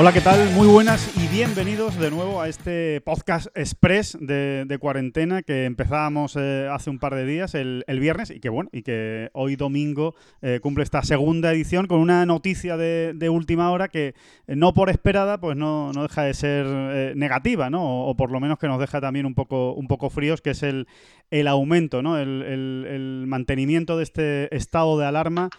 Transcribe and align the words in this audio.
Hola, 0.00 0.14
¿qué 0.14 0.22
tal? 0.22 0.48
Muy 0.54 0.66
buenas 0.66 1.14
y 1.18 1.28
bienvenidos 1.28 1.98
de 1.98 2.10
nuevo 2.10 2.40
a 2.40 2.48
este 2.48 3.02
podcast 3.02 3.48
express 3.54 4.16
de, 4.18 4.78
cuarentena 4.80 5.42
que 5.42 5.66
empezábamos 5.66 6.36
eh, 6.36 6.66
hace 6.72 6.88
un 6.88 6.98
par 6.98 7.14
de 7.14 7.26
días, 7.26 7.54
el, 7.54 7.84
viernes, 7.86 8.30
y 8.30 8.40
que 8.40 8.48
bueno, 8.48 8.70
y 8.72 8.80
que 8.80 9.28
hoy 9.34 9.56
domingo 9.56 10.14
eh, 10.40 10.58
cumple 10.62 10.84
esta 10.84 11.02
segunda 11.02 11.52
edición 11.52 11.86
con 11.86 12.00
una 12.00 12.24
noticia 12.24 12.78
de, 12.78 13.28
última 13.28 13.70
hora 13.70 13.88
que 13.88 14.14
eh, 14.46 14.56
no 14.56 14.72
por 14.72 14.88
esperada, 14.88 15.38
pues 15.38 15.54
no, 15.58 15.92
no 15.92 16.04
deja 16.04 16.22
de 16.22 16.32
ser 16.32 17.14
negativa, 17.14 17.68
¿no? 17.68 18.06
O, 18.06 18.16
por 18.16 18.30
lo 18.30 18.40
menos 18.40 18.58
que 18.58 18.68
nos 18.68 18.80
deja 18.80 19.02
también 19.02 19.26
un 19.26 19.34
poco, 19.34 19.74
un 19.74 19.86
poco 19.86 20.08
fríos, 20.08 20.40
que 20.40 20.52
es 20.52 20.62
el, 20.62 20.88
el 21.30 21.46
aumento, 21.46 22.00
¿no? 22.00 22.16
El, 22.16 22.40
el- 22.42 23.24
mantenimiento 23.26 23.98
de 23.98 24.04
este 24.04 24.56
estado 24.56 24.98
de 24.98 25.04
alarma, 25.04 25.50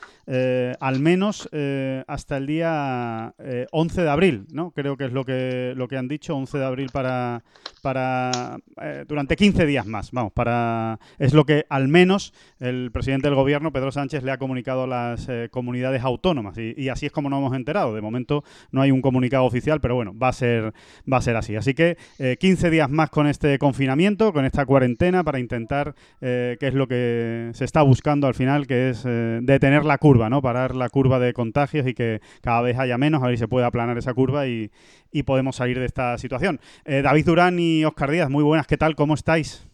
al 0.80 1.00
menos 1.00 1.48
hasta 2.08 2.38
el 2.38 2.48
día 2.48 3.36
eh, 3.40 3.68
11 3.72 4.02
de 4.02 4.10
abril, 4.10 4.31
¿no? 4.52 4.72
Creo 4.72 4.98
que 4.98 5.06
es 5.06 5.12
lo 5.12 5.26
que, 5.26 5.74
lo 5.76 5.88
que 5.88 5.98
han 5.98 6.08
dicho, 6.08 6.36
11 6.36 6.58
de 6.58 6.66
abril 6.66 6.90
para, 6.92 7.44
para 7.82 8.58
eh, 8.82 9.06
durante 9.08 9.36
15 9.36 9.66
días 9.66 9.86
más, 9.86 10.12
vamos, 10.12 10.32
para 10.34 11.00
es 11.20 11.34
lo 11.34 11.46
que 11.46 11.66
al 11.70 11.88
menos 11.88 12.34
el 12.60 12.92
presidente 12.92 13.28
del 13.28 13.36
gobierno, 13.36 13.72
Pedro 13.72 13.92
Sánchez, 13.92 14.24
le 14.24 14.32
ha 14.32 14.38
comunicado 14.38 14.84
a 14.84 14.88
las 14.88 15.28
eh, 15.30 15.50
comunidades 15.52 16.04
autónomas 16.04 16.58
y, 16.58 16.90
así 16.90 17.06
es 17.06 17.12
como 17.12 17.30
nos 17.30 17.40
hemos 17.40 17.56
enterado. 17.56 17.94
De 17.94 18.02
momento 18.02 18.44
no 18.72 18.82
hay 18.82 18.92
un 18.92 19.02
comunicado 19.02 19.46
oficial, 19.46 19.80
pero 19.82 19.96
bueno, 19.96 20.18
va 20.18 20.30
a 20.30 20.34
ser, 20.34 20.74
va 21.12 21.18
a 21.18 21.22
ser 21.22 21.36
así. 21.36 21.56
Así 21.56 21.74
que 21.74 21.98
eh, 22.20 22.38
15 22.40 22.70
días 22.70 22.90
más 22.90 23.10
con 23.10 23.28
este 23.28 23.58
confinamiento, 23.58 24.34
con 24.34 24.46
esta 24.46 24.66
cuarentena, 24.66 25.24
para 25.24 25.40
intentar, 25.40 25.96
eh, 26.22 26.58
que 26.60 26.68
es 26.68 26.74
lo 26.74 26.88
que 26.88 27.52
se 27.54 27.66
está 27.66 27.82
buscando 27.82 28.28
al 28.28 28.36
final, 28.36 28.68
que 28.68 28.90
es 28.90 29.04
detener 29.04 29.86
la 29.86 29.98
curva, 29.98 30.30
¿no? 30.30 30.42
Parar 30.42 30.76
la 30.76 30.90
curva 30.90 31.20
de 31.20 31.34
contagios 31.34 31.88
y 31.88 31.94
que 31.94 32.22
cada 32.42 32.62
vez 32.62 32.78
haya 32.78 32.98
menos, 32.98 33.24
a 33.24 33.28
ver 33.28 33.38
si 33.38 33.42
se 33.42 33.48
puede 33.48 33.66
aplanar 33.66 33.98
esa 33.98 34.14
curva 34.14 34.21
y, 34.30 34.72
y 35.12 35.24
podemos 35.24 35.56
salir 35.56 35.80
de 35.80 35.86
esta 35.86 36.18
situación. 36.18 36.60
Eh, 36.86 37.02
David 37.02 37.26
Durán 37.26 37.58
y 37.60 37.84
Oscar 37.86 38.12
Díaz, 38.12 38.30
muy 38.30 38.44
buenas, 38.44 38.68
¿qué 38.68 38.78
tal? 38.78 38.96
¿Cómo 38.96 39.14
estáis? 39.16 39.68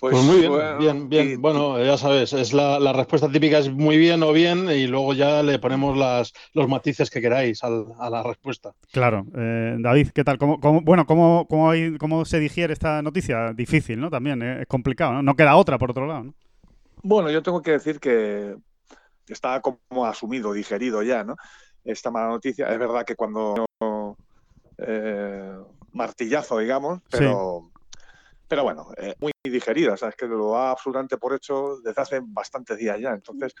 Pues, 0.00 0.16
muy 0.24 0.40
bien, 0.40 0.50
bueno, 0.50 0.78
bien, 0.78 1.08
bien. 1.08 1.28
y- 1.30 1.36
Bueno, 1.36 1.82
ya 1.82 1.96
sabes, 1.96 2.32
es 2.32 2.52
la, 2.52 2.78
la 2.80 2.92
respuesta 2.92 3.30
típica 3.30 3.58
es 3.58 3.70
muy 3.70 3.96
bien 3.96 4.22
o 4.24 4.32
bien 4.32 4.68
y 4.68 4.86
luego 4.88 5.14
ya 5.14 5.42
le 5.42 5.58
ponemos 5.58 5.96
las, 5.96 6.34
los 6.52 6.68
matices 6.68 7.08
que 7.10 7.20
queráis 7.22 7.62
al- 7.62 7.86
a 7.98 8.10
la 8.10 8.22
respuesta. 8.22 8.72
Claro, 8.92 9.24
eh, 9.34 9.76
David, 9.78 10.08
¿qué 10.12 10.24
tal? 10.24 10.36
¿Cómo, 10.36 10.60
cómo- 10.60 10.80
bueno, 10.82 11.06
¿cómo, 11.06 11.46
cómo, 11.48 11.70
hay- 11.70 11.96
¿cómo 11.96 12.24
se 12.24 12.40
digiere 12.40 12.72
esta 12.72 13.00
noticia? 13.02 13.52
Difícil, 13.54 13.98
¿no? 14.00 14.10
También, 14.10 14.42
eh, 14.42 14.62
es 14.62 14.66
complicado, 14.66 15.12
¿no? 15.14 15.22
No 15.22 15.36
queda 15.36 15.56
otra, 15.56 15.78
por 15.78 15.92
otro 15.92 16.06
lado, 16.06 16.24
¿no? 16.24 16.34
Bueno, 17.02 17.30
yo 17.30 17.42
tengo 17.42 17.62
que 17.62 17.70
decir 17.70 18.00
que 18.00 18.56
está 19.28 19.60
como 19.60 20.04
asumido, 20.04 20.52
digerido 20.52 21.02
ya, 21.02 21.22
¿no? 21.24 21.36
Esta 21.84 22.10
mala 22.10 22.28
noticia. 22.28 22.66
Es 22.68 22.78
verdad 22.78 23.04
que 23.06 23.14
cuando 23.14 23.64
eh, 24.78 25.56
martillazo, 25.92 26.58
digamos, 26.58 27.00
pero, 27.10 27.70
pero 28.48 28.62
bueno, 28.64 28.88
eh, 28.96 29.14
muy 29.20 29.33
digerida, 29.54 29.96
sabes 29.96 30.16
que 30.16 30.26
lo 30.26 30.52
da 30.52 30.70
absolutamente 30.70 31.18
por 31.18 31.34
hecho 31.34 31.76
desde 31.84 32.00
hace 32.00 32.20
bastantes 32.22 32.78
días 32.78 32.98
ya. 32.98 33.10
Entonces, 33.10 33.54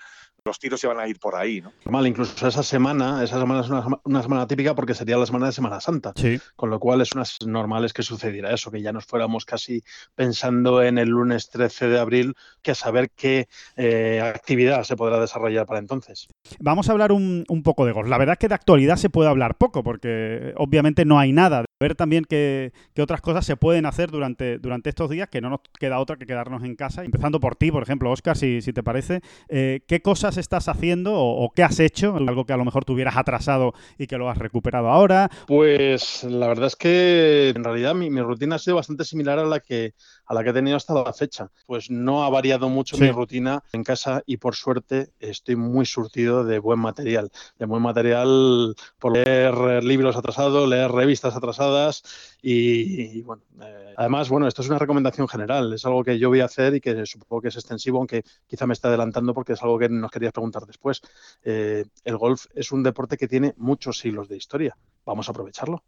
los 0.44 0.58
tiros 0.58 0.80
se 0.80 0.86
van 0.86 0.98
a 0.98 1.06
ir 1.06 1.18
por 1.18 1.34
ahí, 1.36 1.60
¿no? 1.60 1.72
Normal, 1.84 2.06
incluso 2.06 2.46
esa 2.48 2.62
semana, 2.62 3.22
esa 3.22 3.38
semana 3.38 3.60
es 3.60 3.68
una, 3.68 3.84
una 4.04 4.22
semana 4.22 4.46
típica 4.46 4.74
porque 4.74 4.94
sería 4.94 5.16
la 5.18 5.26
semana 5.26 5.46
de 5.46 5.52
Semana 5.52 5.80
Santa, 5.80 6.12
Sí. 6.16 6.40
con 6.56 6.70
lo 6.70 6.78
cual 6.80 7.00
es 7.02 7.12
unas 7.12 7.36
normales 7.46 7.92
que 7.92 8.02
sucediera 8.02 8.52
eso, 8.52 8.70
que 8.70 8.80
ya 8.82 8.92
nos 8.92 9.04
fuéramos 9.04 9.44
casi 9.44 9.82
pensando 10.14 10.82
en 10.82 10.98
el 10.98 11.08
lunes 11.10 11.50
13 11.50 11.88
de 11.88 11.98
abril, 11.98 12.34
que 12.62 12.70
a 12.70 12.74
saber 12.74 13.10
qué 13.10 13.48
eh, 13.76 14.20
actividad 14.22 14.82
se 14.84 14.96
podrá 14.96 15.20
desarrollar 15.20 15.66
para 15.66 15.80
entonces. 15.80 16.28
Vamos 16.60 16.88
a 16.88 16.92
hablar 16.92 17.12
un, 17.12 17.44
un 17.48 17.62
poco 17.62 17.84
de 17.86 17.92
golf. 17.92 18.08
La 18.08 18.18
verdad 18.18 18.34
es 18.34 18.38
que 18.38 18.48
de 18.48 18.54
actualidad 18.54 18.96
se 18.96 19.10
puede 19.10 19.28
hablar 19.28 19.56
poco, 19.56 19.82
porque 19.82 20.54
obviamente 20.56 21.04
no 21.04 21.18
hay 21.18 21.32
nada. 21.32 21.64
Ver 21.80 21.94
también 21.94 22.24
qué, 22.26 22.72
qué 22.94 23.02
otras 23.02 23.20
cosas 23.20 23.44
se 23.44 23.56
pueden 23.56 23.84
hacer 23.84 24.10
durante, 24.10 24.58
durante 24.58 24.88
estos 24.90 25.10
días, 25.10 25.28
que 25.28 25.40
no 25.40 25.50
nos 25.50 25.60
queda 25.78 25.98
otra 25.98 26.16
que 26.16 26.26
quedarnos 26.26 26.62
en 26.64 26.76
casa. 26.76 27.04
Empezando 27.04 27.40
por 27.40 27.56
ti, 27.56 27.70
por 27.70 27.82
ejemplo, 27.82 28.10
Oscar, 28.10 28.36
si, 28.36 28.62
si 28.62 28.72
te 28.72 28.82
parece. 28.82 29.20
Eh, 29.48 29.80
¿Qué 29.86 30.00
cosas 30.00 30.36
estás 30.36 30.68
haciendo 30.68 31.14
o, 31.14 31.50
qué 31.54 31.62
has 31.62 31.80
hecho? 31.80 32.16
Algo 32.16 32.44
que 32.44 32.52
a 32.52 32.56
lo 32.56 32.64
mejor 32.64 32.84
tuvieras 32.84 33.16
atrasado 33.16 33.74
y 33.98 34.06
que 34.06 34.18
lo 34.18 34.30
has 34.30 34.38
recuperado 34.38 34.88
ahora. 34.88 35.30
Pues 35.46 36.24
la 36.24 36.48
verdad 36.48 36.66
es 36.66 36.76
que 36.76 37.52
en 37.54 37.64
realidad 37.64 37.94
mi, 37.94 38.10
mi 38.10 38.20
rutina 38.20 38.56
ha 38.56 38.58
sido 38.58 38.76
bastante 38.76 39.04
similar 39.04 39.38
a 39.38 39.44
la 39.44 39.60
que 39.60 39.94
a 40.26 40.34
la 40.34 40.42
que 40.42 40.50
he 40.50 40.52
tenido 40.52 40.76
hasta 40.76 40.94
la 40.94 41.12
fecha. 41.12 41.50
Pues 41.66 41.90
no 41.90 42.24
ha 42.24 42.30
variado 42.30 42.68
mucho 42.68 42.96
Sí. 42.96 43.02
mi 43.02 43.10
rutina 43.10 43.62
en 43.72 43.84
casa 43.84 44.22
y 44.26 44.36
por 44.38 44.54
suerte 44.54 45.10
estoy 45.20 45.56
muy 45.56 45.86
surtido 45.86 46.44
de 46.44 46.58
buen 46.58 46.78
material, 46.78 47.30
de 47.58 47.66
buen 47.66 47.82
material 47.82 48.74
por 48.98 49.12
leer 49.12 49.82
libros 49.84 50.16
atrasados, 50.16 50.68
leer 50.68 50.90
revistas 50.90 51.34
atrasadas 51.36 52.02
y, 52.42 53.18
y, 53.18 53.22
bueno, 53.22 53.42
eh, 53.62 53.94
además 53.96 54.28
bueno, 54.28 54.46
esto 54.46 54.62
es 54.62 54.68
una 54.68 54.78
recomendación 54.78 55.28
general, 55.28 55.72
es 55.72 55.84
algo 55.84 56.04
que 56.04 56.18
yo 56.18 56.28
voy 56.28 56.40
a 56.40 56.46
hacer 56.46 56.74
y 56.74 56.80
que 56.80 57.06
supongo 57.06 57.42
que 57.42 57.48
es 57.48 57.56
extensivo, 57.56 57.98
aunque 57.98 58.22
quizá 58.46 58.66
me 58.66 58.74
esté 58.74 58.88
adelantando 58.88 59.34
porque 59.34 59.54
es 59.54 59.62
algo 59.62 59.78
que 59.78 59.88
nos 59.88 60.10
querías 60.10 60.32
preguntar 60.32 60.64
después. 60.66 61.00
Eh, 61.42 61.84
el 62.04 62.16
golf 62.16 62.46
es 62.54 62.72
un 62.72 62.82
deporte 62.82 63.16
que 63.16 63.28
tiene 63.28 63.54
muchos 63.56 63.98
siglos 63.98 64.28
de 64.28 64.36
historia. 64.36 64.76
Vamos 65.06 65.28
a 65.28 65.32
aprovecharlo. 65.32 65.84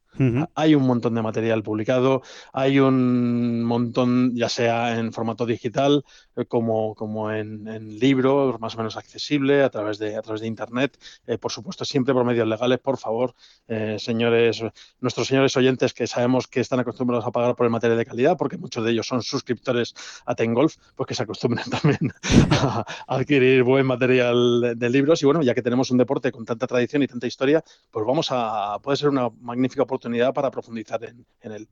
Hay 0.54 0.74
un 0.74 0.86
montón 0.86 1.14
de 1.14 1.22
material 1.22 1.62
publicado, 1.62 2.22
hay 2.52 2.78
un 2.78 3.62
montón, 3.64 4.34
ya 4.34 4.48
sea 4.48 4.98
en 4.98 5.12
formato 5.12 5.44
digital 5.44 6.04
eh, 6.36 6.46
como, 6.46 6.94
como 6.94 7.30
en, 7.30 7.68
en 7.68 7.98
libro, 7.98 8.56
más 8.58 8.74
o 8.74 8.78
menos 8.78 8.96
accesible 8.96 9.62
a 9.62 9.68
través 9.68 9.98
de, 9.98 10.16
a 10.16 10.22
través 10.22 10.40
de 10.40 10.46
Internet. 10.46 10.98
Eh, 11.26 11.36
por 11.38 11.52
supuesto, 11.52 11.84
siempre 11.84 12.14
por 12.14 12.24
medios 12.24 12.48
legales, 12.48 12.78
por 12.78 12.96
favor, 12.96 13.34
eh, 13.68 13.96
señores, 13.98 14.62
nuestros 15.00 15.26
señores 15.26 15.56
oyentes 15.56 15.92
que 15.92 16.06
sabemos 16.06 16.46
que 16.46 16.60
están 16.60 16.80
acostumbrados 16.80 17.26
a 17.26 17.30
pagar 17.30 17.54
por 17.54 17.66
el 17.66 17.70
material 17.72 17.98
de 17.98 18.06
calidad, 18.06 18.36
porque 18.38 18.56
muchos 18.56 18.84
de 18.84 18.92
ellos 18.92 19.06
son 19.06 19.22
suscriptores 19.22 19.94
a 20.24 20.34
Tengolf, 20.34 20.76
pues 20.94 21.06
que 21.08 21.14
se 21.14 21.24
acostumbren 21.24 21.64
también 21.70 22.12
a, 22.52 22.86
a 23.06 23.16
adquirir 23.16 23.64
buen 23.64 23.86
material 23.86 24.60
de, 24.62 24.74
de 24.76 24.90
libros. 24.90 25.22
Y 25.22 25.26
bueno, 25.26 25.42
ya 25.42 25.54
que 25.54 25.62
tenemos 25.62 25.90
un 25.90 25.98
deporte 25.98 26.32
con 26.32 26.44
tanta 26.44 26.66
tradición 26.66 27.02
y 27.02 27.06
tanta 27.06 27.26
historia, 27.26 27.62
pues 27.90 28.06
vamos 28.06 28.28
a, 28.30 28.78
puede 28.82 28.96
ser 28.96 29.05
una 29.08 29.28
magnífica 29.40 29.82
oportunidad 29.82 30.32
para 30.34 30.50
profundizar 30.50 31.02
en, 31.04 31.26
en 31.40 31.52
él. 31.52 31.68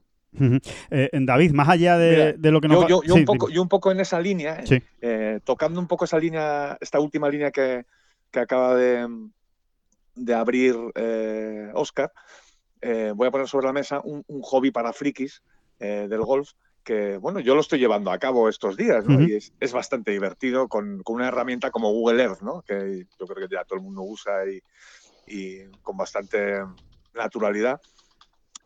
Eh, 0.91 1.11
David, 1.13 1.53
más 1.53 1.69
allá 1.69 1.97
de, 1.97 2.11
Mira, 2.11 2.33
de 2.33 2.51
lo 2.51 2.61
que 2.61 2.69
nos 2.69 2.81
Yo, 2.81 2.89
yo- 2.89 3.03
yo 3.05 3.15
Sí, 3.15 3.21
un 3.21 3.25
poco, 3.27 3.47
dime. 3.47 3.55
yo 3.57 3.63
un 3.63 3.69
poco 3.69 3.93
en 3.93 4.01
esa 4.01 4.21
línea, 4.21 4.61
eh, 4.61 4.67
Sí. 4.67 4.83
eh, 5.01 5.41
tocando 5.45 5.79
un 5.81 5.87
poco 5.87 6.05
esa 6.07 6.19
línea, 6.19 6.77
esta 6.81 6.99
última 6.99 7.29
línea 7.29 7.51
que, 7.53 7.85
que 8.33 8.41
acaba 8.41 8.75
de, 8.75 9.07
de 10.17 10.35
abrir 10.35 10.75
Oscar, 11.75 12.11
voy 13.15 13.29
a 13.29 13.31
poner 13.31 13.49
sobre 13.49 13.67
la 13.67 13.73
mesa 13.73 14.01
un, 14.05 14.23
un 14.27 14.43
hobby 14.43 14.71
para 14.71 14.93
frikis 14.93 15.43
del 15.79 16.21
golf 16.23 16.51
que, 16.83 17.17
bueno, 17.17 17.41
yo 17.41 17.55
lo 17.55 17.63
estoy 17.63 17.79
llevando 17.79 18.11
a 18.11 18.19
cabo 18.19 18.47
estos 18.49 18.77
días, 18.77 19.07
¿no? 19.07 19.19
Y 19.23 19.37
es, 19.37 19.55
es 19.59 19.73
bastante 19.73 20.11
divertido 20.11 20.69
con, 20.69 21.03
con 21.03 21.17
una 21.17 21.29
herramienta 21.29 21.71
como 21.71 21.91
Google 21.91 22.23
Earth, 22.23 22.43
¿no? 22.43 22.61
Que 22.63 23.07
yo 23.19 23.27
creo 23.27 23.49
que 23.49 23.55
ya 23.55 23.65
todo 23.65 23.79
el 23.79 23.85
mundo 23.85 24.03
usa 24.03 24.33
y, 24.47 24.61
y 25.27 25.65
con 25.81 25.97
bastante 25.97 26.59
naturalidad. 27.15 27.81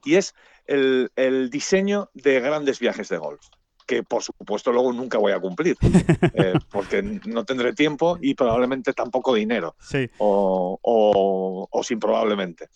Y 0.05 0.17
es 0.17 0.35
el, 0.67 1.11
el 1.17 1.51
diseño 1.51 2.11
de 2.15 2.41
grandes 2.41 2.79
viajes 2.79 3.09
de 3.09 3.19
golf 3.19 3.41
que 3.89 4.03
por 4.03 4.23
supuesto 4.23 4.71
luego 4.71 4.93
nunca 4.93 5.17
voy 5.17 5.33
a 5.33 5.41
cumplir, 5.41 5.75
eh, 6.35 6.53
porque 6.71 7.03
no 7.03 7.45
tendré 7.47 7.73
tiempo 7.73 8.19
y 8.21 8.35
probablemente 8.35 8.93
tampoco 8.93 9.33
dinero, 9.33 9.77
Sí. 9.81 10.11
o, 10.19 10.79
o, 10.83 11.69
o 11.71 11.83
sin 11.83 11.99
probablemente, 11.99 12.69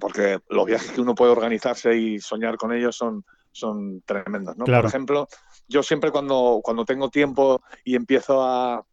porque 0.00 0.40
los 0.48 0.64
viajes 0.64 0.90
que 0.90 1.02
uno 1.02 1.14
puede 1.14 1.32
organizarse 1.32 1.94
y 1.98 2.18
soñar 2.18 2.56
con 2.56 2.72
ellos 2.72 2.96
son, 2.96 3.26
son 3.52 4.00
tremendos. 4.06 4.56
¿no? 4.56 4.64
Claro. 4.64 4.84
Por 4.84 4.88
ejemplo, 4.88 5.28
yo 5.68 5.82
siempre 5.82 6.10
cuando, 6.10 6.60
cuando 6.64 6.86
tengo 6.86 7.10
tiempo 7.10 7.60
y 7.84 7.94
empiezo 7.94 8.42
a, 8.42 8.86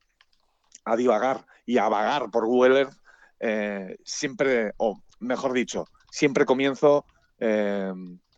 a 0.84 0.96
divagar 0.98 1.46
y 1.66 1.78
a 1.78 1.88
vagar 1.88 2.30
por 2.32 2.46
Google 2.48 2.80
Earth, 2.80 2.94
eh, 3.40 3.98
siempre, 4.04 4.74
o 4.76 5.02
mejor 5.20 5.54
dicho, 5.54 5.86
siempre 6.16 6.46
comienzo 6.46 7.06
eh, 7.40 7.92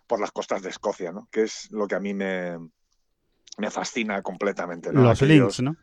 por 0.08 0.20
las 0.20 0.32
costas 0.32 0.64
de 0.64 0.70
Escocia, 0.70 1.12
¿no? 1.12 1.28
que 1.32 1.44
es 1.44 1.72
lo 1.72 1.88
que 1.88 1.94
a 1.94 2.00
mí 2.00 2.12
me, 2.12 2.58
me 3.58 3.70
fascina 3.70 4.24
completamente. 4.24 4.92
¿no? 4.92 5.04
Los 5.04 5.22
Aquellos- 5.22 5.60
links, 5.60 5.62
¿no? 5.62 5.76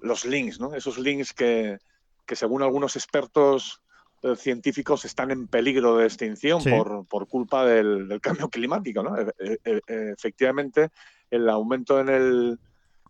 Los 0.00 0.24
links, 0.24 0.58
¿no? 0.58 0.74
Esos 0.74 0.96
links 0.96 1.34
que, 1.34 1.76
que 2.24 2.36
según 2.36 2.62
algunos 2.62 2.96
expertos 2.96 3.82
eh, 4.22 4.34
científicos 4.34 5.04
están 5.04 5.30
en 5.30 5.46
peligro 5.46 5.98
de 5.98 6.06
extinción 6.06 6.62
por, 6.64 7.06
por, 7.06 7.28
culpa 7.28 7.66
del, 7.66 8.18
cambio 8.22 8.48
climático. 8.48 9.02
¿no? 9.02 9.18
E, 9.18 9.30
e, 9.38 9.58
e, 9.86 10.12
efectivamente, 10.16 10.88
el 11.30 11.50
aumento 11.50 12.00
en 12.00 12.08
el, 12.08 12.58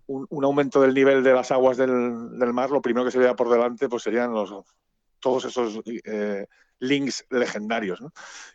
un, 0.08 0.44
aumento 0.44 0.80
del 0.80 0.94
nivel 0.94 1.22
de 1.22 1.32
las 1.32 1.52
aguas 1.52 1.76
del, 1.76 1.92
mar, 1.92 2.70
lo 2.70 2.82
primero 2.82 3.04
que 3.04 3.12
se 3.12 3.20
vea 3.20 3.36
por 3.36 3.48
delante 3.48 3.88
pues 3.88 4.02
serían 4.02 4.32
los, 4.32 4.52
todos 5.20 5.44
esos 5.44 5.80
eh, 5.86 6.46
links 6.80 7.24
legendarios. 7.30 8.00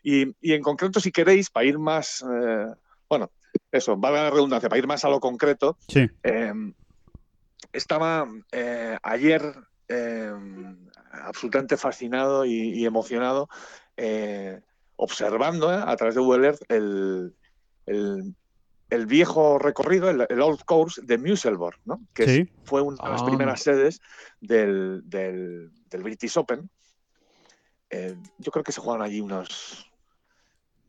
Y, 0.04 0.36
en 0.42 0.62
concreto, 0.62 1.00
si 1.00 1.12
queréis, 1.12 1.50
para 1.50 1.66
ir 1.66 1.80
más, 1.80 2.24
eh, 2.30 2.68
bueno, 3.10 3.31
eso, 3.72 3.95
valga 3.95 4.24
la 4.24 4.30
redundancia, 4.31 4.69
para 4.69 4.80
ir 4.80 4.88
más 4.88 5.06
a 5.06 5.10
lo 5.10 5.19
concreto, 5.19 5.77
em, 6.24 6.74
estaba 7.72 8.27
eh, 8.51 8.98
ayer 9.01 9.42
em, 9.88 10.77
absolutamente 11.12 11.77
fascinado 11.77 12.45
y, 12.45 12.86
emocionado 12.86 13.48
observando 14.98 15.69
a 15.69 15.95
través 15.95 16.16
de 16.16 16.22
Google 16.22 16.48
Earth 16.48 16.62
el, 16.69 17.33
el 18.89 19.06
viejo 19.06 19.60
recorrido, 19.60 20.10
el, 20.10 20.42
Old 20.42 20.63
Course 20.66 21.01
de 21.04 21.18
Musselburgh, 21.18 21.77
¿no? 21.86 22.01
que 22.13 22.50
fue 22.63 22.81
una 22.81 22.98
de 23.04 23.10
las 23.10 23.22
ah. 23.22 23.25
primeras 23.25 23.62
sedes 23.62 24.01
del, 24.39 25.01
del, 25.06 25.72
British 26.04 26.38
Open. 26.38 26.69
Eh, 27.90 28.16
yo 28.38 28.52
creo 28.52 28.64
que 28.64 28.72
se 28.72 28.82
jugaron 28.82 29.06
allí 29.06 29.22
unos, 29.22 29.92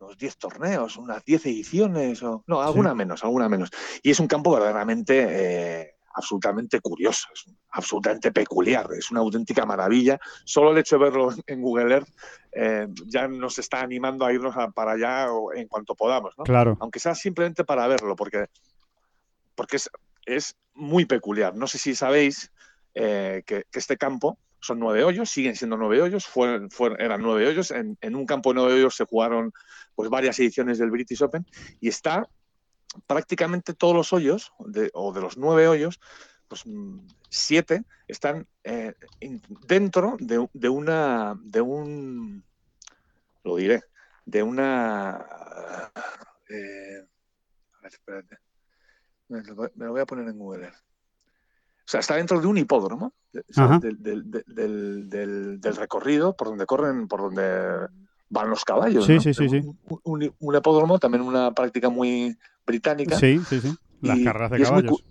unos 0.00 0.16
10 0.16 0.36
torneos, 0.38 0.96
unas 0.96 1.24
10 1.24 1.46
ediciones, 1.46 2.22
o, 2.22 2.42
no, 2.46 2.62
alguna 2.62 2.94
menos, 2.94 3.24
alguna 3.24 3.48
menos. 3.48 3.70
Y 4.02 4.10
es 4.10 4.20
un 4.20 4.26
campo 4.26 4.52
verdaderamente 4.52 5.26
eh, 5.28 5.96
absolutamente 6.14 6.80
curioso, 6.80 7.28
es 7.34 7.44
absolutamente 7.70 8.32
peculiar, 8.32 8.88
es 8.98 9.10
una 9.10 9.20
auténtica 9.20 9.66
maravilla. 9.66 10.18
Solo 10.44 10.72
el 10.72 10.78
hecho 10.78 10.96
de 10.98 11.04
verlo 11.04 11.28
en 11.46 11.60
Google 11.60 11.94
Earth 11.94 12.08
eh, 12.52 12.88
ya 13.06 13.28
nos 13.28 13.58
está 13.58 13.80
animando 13.80 14.24
a 14.24 14.32
irnos 14.32 14.54
para 14.74 14.92
allá 14.92 15.28
en 15.54 15.68
cuanto 15.68 15.94
podamos, 15.94 16.34
¿no? 16.38 16.44
Claro. 16.44 16.76
Aunque 16.80 17.00
sea 17.00 17.14
simplemente 17.14 17.64
para 17.64 17.86
verlo, 17.86 18.16
porque, 18.16 18.46
porque 19.54 19.76
es, 19.76 19.90
es 20.24 20.56
muy 20.74 21.04
peculiar. 21.04 21.54
No 21.54 21.66
sé 21.66 21.76
si 21.78 21.94
sabéis 21.94 22.50
eh, 22.94 23.42
que, 23.44 23.66
este 23.72 23.98
campo 23.98 24.38
son 24.66 24.78
nueve 24.78 25.04
hoyos, 25.04 25.30
siguen 25.30 25.56
siendo 25.56 25.76
nueve 25.76 26.02
hoyos, 26.02 26.26
fueron, 26.26 26.68
eran 26.98 27.22
nueve 27.22 27.46
hoyos. 27.46 27.70
En, 27.70 27.96
en, 28.00 28.16
un 28.16 28.26
campo 28.26 28.50
de 28.50 28.56
nueve 28.56 28.74
hoyos 28.74 28.96
se 28.96 29.04
jugaron 29.04 29.52
pues, 29.94 30.10
varias 30.10 30.38
ediciones 30.38 30.78
del 30.78 30.90
British 30.90 31.22
Open 31.22 31.46
y 31.80 31.88
está 31.88 32.28
prácticamente 33.06 33.74
todos 33.74 33.94
los 33.94 34.12
hoyos, 34.12 34.52
o 34.92 35.12
de 35.12 35.20
los 35.20 35.36
nueve 35.36 35.68
hoyos, 35.68 36.00
pues 36.48 36.66
mm, 36.66 37.06
siete 37.28 37.84
están 38.08 38.46
eh, 38.64 38.94
dentro 39.66 40.16
de, 40.18 40.68
una, 40.68 41.38
de 41.42 41.60
un, 41.60 42.44
lo 43.44 43.56
diré, 43.56 43.82
de 44.24 44.42
una, 44.42 45.26
eh, 46.48 47.06
a 47.72 47.82
ver, 47.82 47.92
espérate, 47.92 48.38
me 49.28 49.42
lo, 49.42 49.70
voy 49.92 50.00
a 50.00 50.06
poner 50.06 50.28
en 50.28 50.38
Google. 50.38 50.72
O 51.86 51.88
sea, 51.88 52.00
está 52.00 52.16
dentro 52.16 52.40
de 52.40 52.48
un 52.48 52.58
hipódromo, 52.58 53.12
del, 53.32 54.34
recorrido 55.76 56.34
por 56.36 56.48
donde 56.48 56.66
corren, 56.66 57.06
por 57.06 57.20
donde 57.20 57.86
van 58.28 58.50
los 58.50 58.64
caballos. 58.64 59.06
Sí, 59.06 59.20
sí, 59.20 59.32
sí, 59.32 59.48
sí. 59.48 59.62
Un, 60.02 60.34
un, 60.40 60.56
hipódromo, 60.56 60.98
también 60.98 61.22
una 61.22 61.52
práctica 61.52 61.88
muy 61.88 62.36
británica. 62.66 63.16
Sí, 63.16 63.40
sí, 63.48 63.60
sí. 63.60 63.72
Las 64.00 64.18
carreras 64.18 64.50
de 64.50 64.62
caballos. 64.62 65.04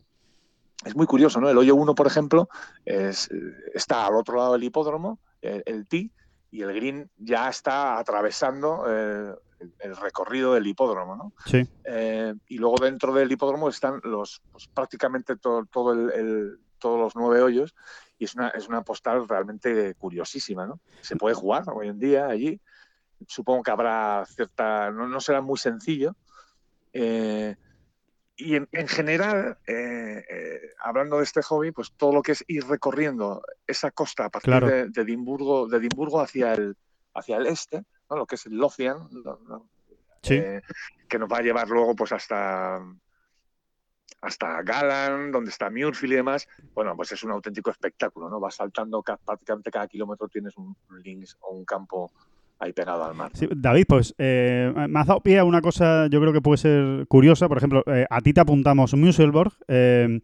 Es 0.84 0.96
muy, 0.98 1.06
curioso, 1.08 1.40
¿no? 1.40 1.50
El 1.50 1.58
hoyo 1.58 1.76
1, 1.76 1.96
por 1.96 2.08
ejemplo, 2.08 2.50
es, 2.84 3.30
está 3.74 4.06
al 4.06 4.16
otro 4.16 4.36
lado 4.36 4.54
del 4.54 4.64
hipódromo, 4.66 5.20
el, 5.42 5.64
el 5.66 5.88
tee, 5.88 6.12
y 6.56 6.62
el 6.62 6.74
green 6.74 7.10
ya 7.18 7.50
está 7.50 7.98
atravesando 7.98 8.86
eh, 8.88 9.34
el, 9.80 9.96
recorrido 9.98 10.54
del 10.54 10.68
hipódromo, 10.68 11.16
¿no? 11.16 11.34
Sí. 11.46 11.68
Eh, 11.84 12.34
y 12.48 12.58
luego 12.58 12.78
dentro 12.82 13.14
del 13.14 13.30
hipódromo 13.30 13.68
están 13.68 14.00
los 14.04 14.42
pues, 14.52 14.68
prácticamente 14.68 15.36
todo, 15.36 15.66
todo 15.66 15.92
el, 15.92 16.60
todos 16.80 17.00
los 17.00 17.16
nueve 17.16 17.42
hoyos 17.42 17.76
y 18.18 18.26
es 18.26 18.36
una, 18.36 18.50
es 18.50 18.68
una 18.68 18.84
postal 18.84 19.28
realmente 19.28 19.96
curiosísima, 19.96 20.66
¿no? 20.66 20.80
Se 21.02 21.16
puede 21.16 21.36
jugar 21.36 21.64
hoy 21.74 21.90
en 21.90 22.00
día 22.00 22.28
allí. 22.28 22.62
Supongo 23.28 23.64
que 23.64 23.72
habrá 23.72 24.26
cierta, 24.28 24.92
no, 24.92 25.08
no 25.08 25.20
será 25.20 25.42
muy 25.42 25.58
sencillo, 25.58 26.16
eh, 26.98 27.58
y 28.38 28.56
en, 28.56 28.88
general, 28.88 29.58
eh, 29.68 30.24
eh, 30.30 30.62
hablando 30.80 31.18
de 31.18 31.24
este 31.24 31.42
hobby, 31.42 31.72
pues 31.72 31.92
todo 31.92 32.14
lo 32.14 32.22
que 32.22 32.32
es 32.32 32.44
ir 32.48 32.66
recorriendo 32.68 33.42
esa 33.68 33.92
costa 33.92 34.26
a 34.26 34.30
partir 34.30 34.62
de, 34.64 35.02
Edimburgo, 35.02 35.68
de 35.68 35.78
Edimburgo 35.78 36.22
hacia 36.22 36.54
el, 36.54 36.78
hacia 37.14 37.38
el 37.38 37.48
este, 37.48 37.84
¿no? 38.10 38.16
lo 38.16 38.26
que 38.26 38.36
es 38.36 38.46
el 38.46 38.56
Lothian, 38.56 39.10
que 40.22 41.20
nos 41.20 41.30
va 41.30 41.38
a 41.38 41.42
llevar 41.42 41.68
luego 41.68 41.96
pues 41.96 42.14
hasta 42.14 42.80
hasta 44.26 44.62
Galan, 44.64 45.32
donde 45.32 45.52
está 45.52 45.70
Muirfield 45.70 46.14
y 46.14 46.16
demás, 46.16 46.48
bueno, 46.74 46.96
pues 46.96 47.12
es 47.12 47.24
un 47.24 47.32
auténtico 47.32 47.70
espectáculo, 47.70 48.30
¿no? 48.30 48.40
Vas 48.40 48.56
saltando 48.56 49.04
prácticamente 49.04 49.70
cada 49.70 49.88
kilómetro 49.88 50.28
tienes 50.28 50.58
un, 50.58 50.76
links 51.04 51.38
o 51.42 51.56
un 51.56 51.64
campo 51.64 52.12
ahí 52.58 52.74
pegado 52.74 53.04
al 53.04 53.14
mar. 53.14 53.32
David, 53.56 53.86
pues 53.88 54.16
eh, 54.18 54.74
me 54.90 55.00
has 55.00 55.06
dado 55.06 55.22
pie 55.22 55.38
a 55.40 55.44
una 55.44 55.62
cosa 55.62 56.08
yo 56.08 56.22
creo 56.22 56.34
que 56.34 56.42
puede 56.42 56.58
ser 56.58 57.06
curiosa. 57.08 57.48
Por 57.48 57.58
ejemplo, 57.58 57.84
eh, 57.86 58.08
a 58.10 58.22
ti 58.22 58.34
te 58.34 58.40
apuntamos 58.42 58.96
Musselborg. 58.96 59.54
Eh, 59.68 60.22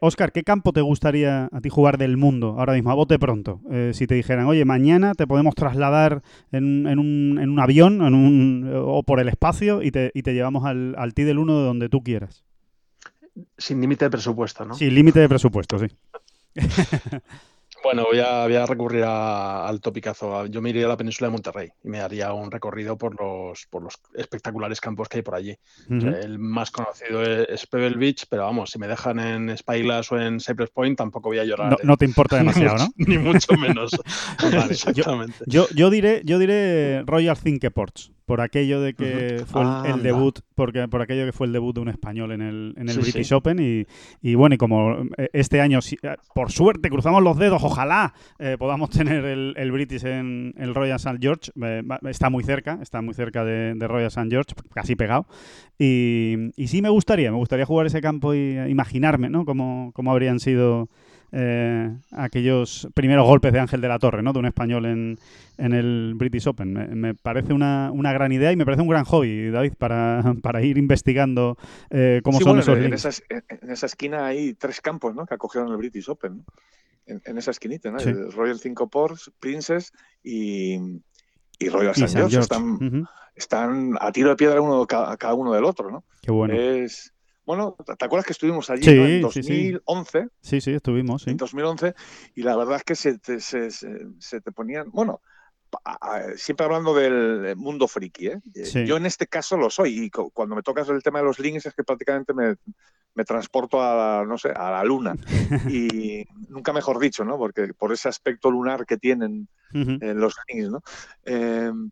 Oscar, 0.00 0.32
¿qué 0.32 0.44
campo 0.44 0.72
te 0.72 0.80
gustaría 0.80 1.50
a 1.52 1.60
ti 1.60 1.68
jugar 1.68 1.98
del 1.98 2.16
mundo 2.16 2.54
ahora 2.58 2.72
mismo, 2.72 2.90
a 2.90 2.94
bote 2.94 3.18
pronto? 3.18 3.60
si 3.92 4.06
te 4.06 4.14
dijeran, 4.14 4.46
oye, 4.46 4.64
mañana 4.64 5.14
te 5.14 5.26
podemos 5.26 5.54
trasladar 5.54 6.22
en, 6.52 6.64
un, 6.64 7.38
en 7.38 7.50
un, 7.50 7.60
avión 7.60 8.00
en 8.00 8.14
un, 8.14 8.72
o 8.74 9.02
por 9.02 9.20
el 9.20 9.28
espacio 9.28 9.82
y 9.82 9.90
te, 9.90 10.10
y 10.14 10.22
te 10.22 10.32
llevamos 10.32 10.64
al, 10.64 10.94
al 10.96 11.12
T 11.12 11.24
del 11.24 11.38
1 11.38 11.58
de 11.58 11.64
donde 11.64 11.88
tú 11.88 12.02
quieras. 12.02 12.44
Sin 13.56 13.80
límite 13.80 14.06
de 14.06 14.10
presupuesto, 14.10 14.64
¿no? 14.64 14.74
Sin 14.74 14.94
límite 14.94 15.20
de 15.20 15.28
presupuesto, 15.28 15.78
sí. 15.78 15.86
Bueno, 17.82 18.04
voy 18.04 18.20
a, 18.20 18.66
recurrir 18.66 19.02
al 19.04 19.80
topicazo. 19.80 20.46
Yo 20.46 20.62
me 20.62 20.70
iría 20.70 20.86
a 20.86 20.88
la 20.88 20.96
península 20.96 21.28
de 21.28 21.32
Monterrey 21.32 21.68
y 21.82 21.88
me 21.88 22.00
haría 22.00 22.32
un 22.32 22.50
recorrido 22.50 22.96
por 22.96 23.20
los, 23.20 23.66
por 23.66 23.82
los 23.82 23.94
espectaculares 24.14 24.80
campos 24.80 25.08
que 25.08 25.18
hay 25.18 25.22
por 25.22 25.34
allí. 25.34 25.56
el 25.88 26.38
más 26.38 26.70
conocido 26.70 27.22
es, 27.22 27.66
Pebble 27.66 27.96
Beach, 27.96 28.26
pero 28.28 28.44
vamos, 28.44 28.70
si 28.70 28.78
me 28.78 28.86
dejan 28.86 29.18
en 29.18 29.56
Spyglass 29.56 30.12
o 30.12 30.20
en 30.20 30.38
Cypress 30.40 30.70
Point 30.70 30.96
tampoco 30.96 31.30
voy 31.30 31.38
a 31.38 31.44
llorar. 31.44 31.76
No, 31.82 31.94
¿eh? 31.94 31.96
te 31.96 32.04
importa 32.04 32.36
demasiado, 32.38 32.76
¿no? 32.78 32.88
Ni 32.96 33.18
mucho 33.18 33.54
menos. 33.54 33.90
Exactamente. 34.70 35.38
Yo, 35.46 35.66
yo, 35.74 35.90
diré, 35.90 36.22
yo 36.24 36.38
diré 36.38 37.02
Royal 37.02 37.36
Ports 37.74 38.12
por 38.26 38.40
aquello 38.40 38.80
de 38.80 38.94
que 38.94 39.42
fue 39.46 39.62
el, 39.86 40.02
debut, 40.02 40.40
porque 40.54 40.86
por 40.88 41.02
aquello 41.02 41.26
que 41.26 41.32
fue 41.32 41.46
el 41.46 41.52
debut 41.52 41.74
de 41.74 41.80
un 41.80 41.88
español 41.88 42.32
en 42.32 42.42
el, 42.42 42.74
en 42.76 42.88
el 42.88 42.98
British 42.98 43.32
Open 43.32 43.58
y, 43.58 43.86
y, 44.20 44.34
bueno, 44.34 44.54
y 44.54 44.58
como 44.58 45.02
eh, 45.16 45.28
este 45.32 45.60
año, 45.60 45.80
eh, 46.02 46.16
por 46.34 46.52
suerte, 46.52 46.88
cruzamos 46.88 47.22
los 47.22 47.36
dedos, 47.38 47.62
ojalá 47.62 48.14
eh, 48.38 48.56
podamos 48.58 48.90
tener 48.98 49.24
el, 49.24 49.54
el, 49.56 49.72
British 49.72 50.04
en 50.04 50.54
el 50.56 50.74
Royal 50.74 50.96
St. 50.96 51.18
George, 51.20 51.52
está 52.08 52.30
muy 52.30 52.44
cerca, 52.44 52.78
está 52.80 53.02
muy 53.02 53.14
cerca 53.14 53.44
de, 53.44 53.74
Royal 53.80 54.08
St. 54.08 54.28
George, 54.30 54.54
casi 54.74 54.96
pegado, 54.96 55.26
y, 55.78 56.50
y, 56.56 56.68
sí 56.68 56.82
me 56.82 56.88
gustaría, 56.88 57.30
me 57.30 57.38
gustaría 57.38 57.66
jugar 57.66 57.86
ese 57.86 58.00
campo 58.00 58.34
y 58.34 58.58
imaginarme, 58.68 59.28
¿no? 59.30 59.44
Cómo, 59.44 59.90
cómo 59.94 60.12
habrían 60.12 60.38
sido 60.38 60.88
eh, 61.32 61.90
aquellos 62.12 62.88
primeros 62.94 63.26
golpes 63.26 63.52
de 63.52 63.60
Ángel 63.60 63.80
de 63.80 63.88
la 63.88 63.98
Torre, 63.98 64.22
¿no? 64.22 64.32
De 64.32 64.38
un 64.38 64.46
español 64.46 64.84
en, 64.84 65.18
en 65.56 65.72
el 65.72 66.12
British 66.14 66.46
Open. 66.46 66.72
Me, 67.00 67.14
parece 67.14 67.52
una, 67.54 67.90
una, 67.90 68.12
gran 68.12 68.32
idea 68.32 68.52
y 68.52 68.56
me 68.56 68.64
parece 68.64 68.82
un 68.82 68.88
gran 68.88 69.04
hobby, 69.04 69.50
David, 69.50 69.72
para, 69.78 70.22
para 70.42 70.62
ir 70.62 70.76
investigando 70.76 71.56
eh, 71.90 72.20
cómo 72.22 72.38
son 72.40 72.58
esos 72.58 72.76
en, 72.78 73.44
en, 73.48 73.70
esa 73.70 73.86
esquina 73.86 74.26
hay 74.26 74.54
tres 74.54 74.80
campos, 74.80 75.14
¿no? 75.14 75.24
Que 75.24 75.34
acogieron 75.34 75.70
el 75.70 75.78
British 75.78 76.08
Open, 76.08 76.44
en, 77.06 77.38
esa 77.38 77.50
esquinita, 77.50 77.90
¿no? 77.90 77.98
El 77.98 78.30
Royal 78.32 78.58
Cinco 78.58 78.88
Ports, 78.88 79.32
Princess 79.40 79.92
y, 80.22 80.76
y 81.58 81.68
Royal 81.68 81.94
St. 81.94 82.18
George. 82.18 82.38
Están, 82.38 83.08
están 83.34 83.94
a 84.00 84.12
tiro 84.12 84.30
de 84.30 84.36
piedra 84.36 84.60
uno 84.60 84.86
cada, 84.86 85.34
uno 85.34 85.52
del 85.52 85.64
otro, 85.64 85.90
¿no? 85.90 86.04
Qué 86.20 86.30
bueno. 86.30 86.54
Es, 86.54 87.11
bueno, 87.44 87.76
¿te 87.84 88.04
acuerdas 88.04 88.26
que 88.26 88.32
estuvimos 88.32 88.70
allí 88.70 88.88
en 88.88 89.20
2011? 89.20 90.28
Sí, 90.40 90.60
sí. 90.60 90.72
estuvimos, 90.72 91.22
sí. 91.22 91.30
En 91.30 91.36
2011, 91.36 91.94
y 92.36 92.42
la 92.42 92.56
verdad 92.56 92.76
es 92.76 92.84
que 92.84 92.94
se 92.94 93.18
te, 93.18 93.40
se, 93.40 94.40
te 94.40 94.52
ponían, 94.52 94.90
bueno, 94.90 95.20
siempre 96.36 96.66
hablando 96.66 96.94
del 96.94 97.56
mundo 97.56 97.88
friki, 97.88 98.28
¿eh? 98.28 98.40
Yo 98.86 98.96
en 98.96 99.06
este 99.06 99.26
caso 99.26 99.56
lo 99.56 99.70
soy, 99.70 100.04
y 100.04 100.10
cuando 100.10 100.54
me 100.54 100.62
tocas 100.62 100.88
el 100.88 101.02
tema 101.02 101.18
de 101.18 101.24
los 101.24 101.40
links 101.40 101.66
es 101.66 101.74
que 101.74 101.82
prácticamente 101.82 102.32
me, 102.32 102.54
me 103.14 103.24
transporto 103.24 103.82
a 103.82 103.94
la, 103.94 104.24
no 104.24 104.38
sé, 104.38 104.50
a 104.50 104.70
la 104.70 104.84
luna. 104.84 105.14
y 105.68 106.24
nunca 106.48 106.72
mejor 106.72 107.00
dicho, 107.00 107.24
¿no? 107.24 107.38
Porque 107.38 107.74
por 107.74 107.92
ese 107.92 108.08
aspecto 108.08 108.50
lunar 108.50 108.86
que 108.86 108.98
tienen 108.98 109.48
los 109.72 110.36
links, 110.48 110.70
¿no? 110.70 110.80
Em, 111.24 111.90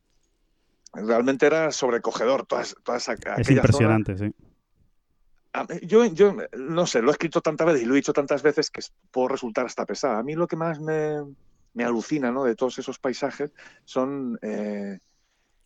realmente 0.92 1.46
era 1.46 1.72
sobrecogedor 1.72 2.46
todas, 2.46 2.76
todas 2.84 3.08
aquellas 3.08 3.40
Es 3.40 3.50
impresionante, 3.50 4.16
sí 4.16 4.32
yo, 5.82 6.04
yo 6.06 6.36
no 6.56 6.86
sé, 6.86 7.02
lo 7.02 7.08
he 7.08 7.12
escrito 7.12 7.40
tantas 7.40 7.66
veces 7.66 7.82
y 7.82 7.86
lo 7.86 7.94
he 7.94 7.96
dicho 7.96 8.12
tantas 8.12 8.42
veces 8.42 8.70
que 8.70 8.80
puedo 9.10 9.28
resultar 9.28 9.66
hasta 9.66 9.84
pesado. 9.86 10.16
A 10.18 10.22
mí 10.22 10.34
lo 10.34 10.46
que 10.46 10.56
más 10.56 10.80
me, 10.80 11.16
me 11.74 11.84
alucina, 11.84 12.30
¿no? 12.30 12.44
De 12.44 12.54
todos 12.54 12.78
esos 12.78 12.98
paisajes, 12.98 13.50
son 13.84 14.38
eh, 14.42 14.98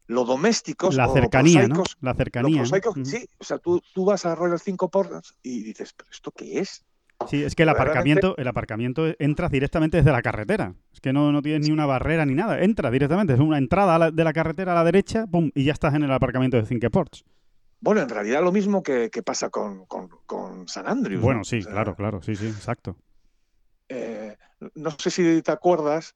lo 0.06 0.24
domésticos. 0.24 0.96
La 0.96 1.08
cercanía, 1.08 1.68
¿no? 1.68 1.82
La 2.00 2.14
cercanía. 2.14 2.62
Sí, 3.04 3.26
o 3.38 3.44
sea, 3.44 3.58
tú, 3.58 3.82
tú 3.94 4.04
vas 4.06 4.24
a 4.26 4.34
Royal 4.34 4.60
Cinco 4.60 4.88
Ports 4.90 5.34
y 5.42 5.62
dices, 5.62 5.92
¿pero 5.92 6.10
esto 6.10 6.30
qué 6.30 6.60
es? 6.60 6.84
Sí, 7.26 7.42
es 7.42 7.54
que 7.54 7.62
el 7.62 7.70
aparcamiento, 7.70 8.36
el 8.36 8.48
aparcamiento 8.48 9.06
entras 9.18 9.50
directamente 9.50 9.96
desde 9.96 10.12
la 10.12 10.20
carretera. 10.20 10.74
Es 10.92 11.00
que 11.00 11.12
no, 11.12 11.32
no 11.32 11.40
tienes 11.42 11.66
ni 11.66 11.72
una 11.72 11.86
barrera 11.86 12.26
ni 12.26 12.34
nada. 12.34 12.60
Entras 12.62 12.92
directamente, 12.92 13.32
es 13.34 13.40
una 13.40 13.56
entrada 13.56 13.98
la- 13.98 14.10
de 14.10 14.24
la 14.24 14.32
carretera 14.32 14.72
a 14.72 14.74
la 14.74 14.84
derecha, 14.84 15.26
pum, 15.26 15.50
y 15.54 15.64
ya 15.64 15.72
estás 15.72 15.94
en 15.94 16.02
el 16.02 16.12
aparcamiento 16.12 16.56
de 16.58 16.66
Cinque 16.66 16.90
Ports. 16.90 17.24
Bueno, 17.84 18.00
en 18.00 18.08
realidad 18.08 18.42
lo 18.42 18.50
mismo 18.50 18.82
que, 18.82 19.10
que 19.10 19.22
pasa 19.22 19.50
con, 19.50 19.84
con- 19.84 20.08
con 20.26 20.66
San 20.68 20.88
Andrews. 20.88 21.20
¿no? 21.20 21.26
Bueno, 21.26 21.44
sí, 21.44 21.58
O 21.58 21.62
sea, 21.62 21.72
claro, 21.72 21.94
claro, 21.94 22.22
sí, 22.22 22.34
sí, 22.34 22.46
exacto. 22.46 22.96
eh, 23.90 24.36
no 24.74 24.90
sé 24.92 25.10
si 25.10 25.42
te 25.42 25.52
acuerdas, 25.52 26.14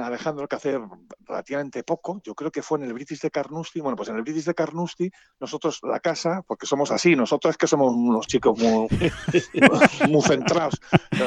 Alejandro, 0.00 0.48
que 0.48 0.56
hace 0.56 0.78
relativamente 1.26 1.82
poco, 1.84 2.20
yo 2.24 2.34
creo 2.34 2.50
que 2.50 2.62
fue 2.62 2.78
en 2.78 2.84
el 2.84 2.92
British 2.92 3.20
de 3.20 3.30
Carnoustie, 3.30 3.80
bueno, 3.80 3.96
pues 3.96 4.08
en 4.08 4.16
el 4.16 4.22
British 4.22 4.44
de 4.44 4.54
Carnoustie, 4.54 5.10
nosotros 5.40 5.78
la 5.82 6.00
casa, 6.00 6.42
porque 6.46 6.66
somos 6.66 6.90
así, 6.90 7.14
nosotros 7.14 7.52
es 7.52 7.56
que 7.58 7.66
somos 7.68 7.94
unos 7.94 8.26
chicos 8.26 8.58
muy, 8.58 8.88
muy 10.08 10.22
centrados. 10.22 10.80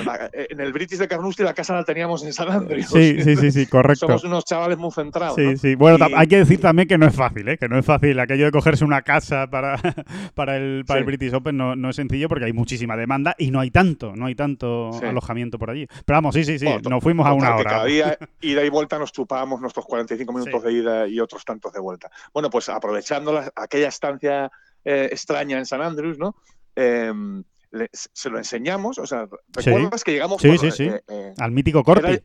La- 0.06 0.30
En 0.34 0.60
el 0.60 0.74
British 0.74 1.00
de 1.00 1.08
Carnoustie 1.08 1.46
la 1.46 1.54
casa 1.54 1.74
la 1.75 1.84
teníamos 1.84 2.24
en 2.25 2.34
San 2.34 2.50
Andrews. 2.51 2.88
Sí, 2.88 3.22
sí, 3.24 3.36
sí, 3.36 3.51
sí, 3.51 3.65
correcto. 3.68 4.06
Somos 4.08 4.24
unos 4.24 4.46
chavales 4.46 4.77
muy 4.77 4.92
centrados. 4.92 5.36
Sí, 5.36 5.44
¿no? 5.51 5.58
sí. 5.58 5.75
Bueno, 5.75 6.06
Y- 6.10 6.13
hay 6.13 6.27
que 6.27 6.38
decir 6.38 6.60
también 6.60 6.88
que 6.88 6.98
no 6.98 7.06
es 7.08 7.15
fácil, 7.15 7.48
¿eh? 7.48 7.58
Que 7.58 7.68
no 7.70 7.77
es 7.77 7.86
fácil. 7.86 8.20
Aquello 8.20 8.46
de 8.46 8.51
cogerse 8.51 8.84
una 8.84 9.01
casa 9.01 9.48
para, 9.50 9.77
para, 10.36 10.58
el, 10.58 10.84
para 10.86 11.00
el. 11.00 11.06
British 11.06 11.34
Open 11.34 11.56
no, 11.56 11.75
no 11.75 11.89
es 11.89 11.96
sencillo 11.96 12.27
porque 12.27 12.46
hay 12.46 12.54
muchísima 12.54 12.98
demanda 12.98 13.36
y 13.38 13.51
no 13.51 13.60
hay 13.60 13.72
tanto, 13.72 14.15
no 14.15 14.25
hay 14.25 14.36
tanto 14.36 14.92
Sí. 15.00 15.06
alojamiento 15.06 15.58
por 15.60 15.70
allí. 15.70 15.88
Pero 16.06 16.18
vamos, 16.18 16.36
sí, 16.36 16.44
sí, 16.44 16.58
sí. 16.60 16.65
Bueno, 16.65 16.89
nos 16.89 17.04
fuimos 17.04 17.25
a 17.27 17.34
una 17.34 17.56
hora. 17.56 17.70
Cada 17.70 17.86
día, 17.86 18.18
ida 18.41 18.63
y 18.63 18.70
vuelta, 18.70 18.98
nos 19.00 19.12
chupábamos 19.12 19.62
nuestros 19.62 19.86
45 19.86 20.32
minutos 20.34 20.62
Sí. 20.62 20.67
de 20.67 20.74
ida 20.74 21.08
y 21.08 21.20
otros 21.20 21.44
tantos 21.46 21.74
de 21.74 21.79
vuelta. 21.79 22.10
Bueno, 22.34 22.50
pues 22.50 22.70
aprovechando 22.70 23.34
la- 23.34 23.51
aquella 23.55 23.88
estancia 23.89 24.51
eh, 24.88 25.10
extraña 25.12 25.58
en 25.58 25.65
San 25.65 25.82
Andrews, 25.82 26.17
¿no? 26.20 26.36
Em, 26.75 27.44
le- 27.72 27.89
se 27.91 28.29
lo 28.29 28.38
enseñamos, 28.38 29.00
o 29.00 29.08
sea, 29.08 29.27
Sí. 29.58 29.70
¿recuerdas 29.72 30.03
que 30.03 30.12
llegamos 30.12 30.41
Sí, 30.41 30.58
sí, 30.60 30.70
sí. 30.72 30.84
eh, 30.84 31.01
eh, 31.08 31.34
Al 31.39 31.51
mítico 31.51 31.84
Corti. 31.84 32.22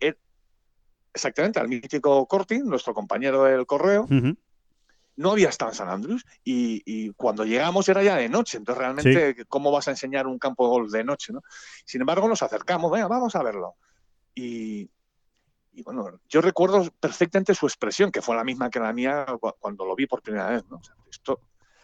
exactamente, 1.14 1.58
al 1.58 1.68
mítico 1.68 2.26
Corti, 2.26 2.58
nuestro 2.58 2.94
compañero 2.94 3.44
del 3.44 3.66
correo, 3.66 4.02
Ujú. 4.04 4.36
no 5.16 5.32
había 5.32 5.48
estado 5.48 5.70
en 5.70 5.76
San 5.76 5.88
Andrews 5.88 6.24
y, 6.44 6.82
y 6.86 7.10
cuando 7.14 7.44
llegamos 7.44 7.88
era 7.88 8.02
ya 8.02 8.16
de 8.16 8.28
noche, 8.28 8.58
entonces 8.58 8.78
realmente, 8.78 9.44
¿cómo 9.48 9.70
vas 9.72 9.88
a 9.88 9.92
enseñar 9.92 10.26
un 10.26 10.38
campo 10.38 10.64
de 10.64 10.70
golf 10.70 10.92
de 10.92 11.04
noche? 11.04 11.32
¿no? 11.32 11.40
Sin 11.84 12.00
embargo, 12.00 12.28
nos 12.28 12.42
acercamos, 12.42 12.90
venga, 12.90 13.08
vamos 13.08 13.34
a 13.36 13.42
verlo. 13.42 13.74
Y, 14.34 14.88
y 15.72 15.82
bueno, 15.82 16.20
yo 16.28 16.40
recuerdo 16.40 16.88
perfectamente 17.00 17.54
su 17.54 17.66
expresión, 17.66 18.10
que 18.10 18.22
fue 18.22 18.34
la 18.36 18.44
misma 18.44 18.70
que 18.70 18.80
la 18.80 18.92
mía 18.92 19.26
cu- 19.40 19.52
cuando 19.58 19.84
lo 19.84 19.94
vi 19.94 20.06
por 20.06 20.22
primera 20.22 20.48
vez. 20.50 20.64
¿no? 20.68 20.76
O 20.78 20.82
sea, 20.82 20.94
esto, 21.10 21.40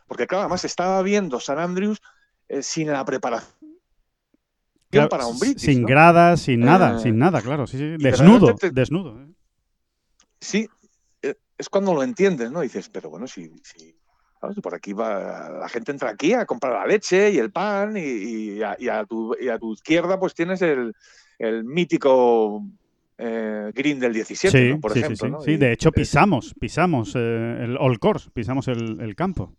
porque 0.06 0.26
claro, 0.26 0.42
además 0.42 0.64
estaba 0.64 1.00
viendo 1.02 1.40
San 1.40 1.58
Andrews 1.58 2.00
eh, 2.48 2.62
sin 2.62 2.90
la 2.90 3.04
preparación 3.04 3.54
Claro, 4.90 5.08
para 5.08 5.26
un 5.26 5.38
British. 5.38 5.60
sin 5.60 5.82
¿no? 5.82 5.88
gradas, 5.88 6.40
sin 6.42 6.60
nada, 6.60 6.96
Eh, 6.96 7.00
sin 7.02 7.18
nada, 7.18 7.42
claro. 7.42 7.66
Sí, 7.66 7.76
sí. 7.76 7.84
y 7.84 8.02
Desnudo, 8.02 8.54
te- 8.54 8.70
desnudo. 8.70 9.20
¿eh? 9.20 9.26
Sí, 10.40 10.68
es 11.58 11.68
cuando 11.68 11.94
lo 11.94 12.02
entiendes, 12.02 12.50
¿no? 12.50 12.60
dices, 12.60 12.88
pero 12.88 13.10
bueno, 13.10 13.26
si, 13.26 13.50
si 13.64 13.98
¿sabes? 14.40 14.58
por 14.62 14.74
aquí 14.74 14.92
va, 14.92 15.48
la 15.50 15.68
gente 15.68 15.90
entra 15.92 16.10
aquí 16.10 16.34
a 16.34 16.44
comprar 16.46 16.74
la 16.74 16.86
leche 16.86 17.30
y 17.30 17.38
el 17.38 17.50
pan 17.50 17.96
y, 17.96 18.00
y 18.00 18.62
a, 18.62 18.76
y 18.78 18.88
a 18.88 19.04
tu, 19.04 19.34
y 19.40 19.48
a 19.48 19.58
tu 19.58 19.72
izquierda 19.72 20.20
pues 20.20 20.34
tienes 20.34 20.60
el, 20.62 20.94
el 21.38 21.64
mítico 21.64 22.62
eh, 23.18 23.70
green 23.74 23.98
del 23.98 24.12
17, 24.12 24.58
Sí, 24.58 24.70
¿no? 24.74 24.80
por 24.80 24.92
sí, 24.92 24.98
ejemplo. 25.00 25.26
sí. 25.26 25.30
¿no? 25.32 25.40
Sí, 25.40 25.56
de 25.56 25.72
hecho 25.72 25.90
pisamos, 25.92 26.54
pisamos 26.58 27.14
eh, 27.16 27.58
el 27.62 27.76
all 27.78 27.98
course, 27.98 28.30
pisamos 28.32 28.68
el, 28.68 29.00
el 29.00 29.14
campo, 29.14 29.54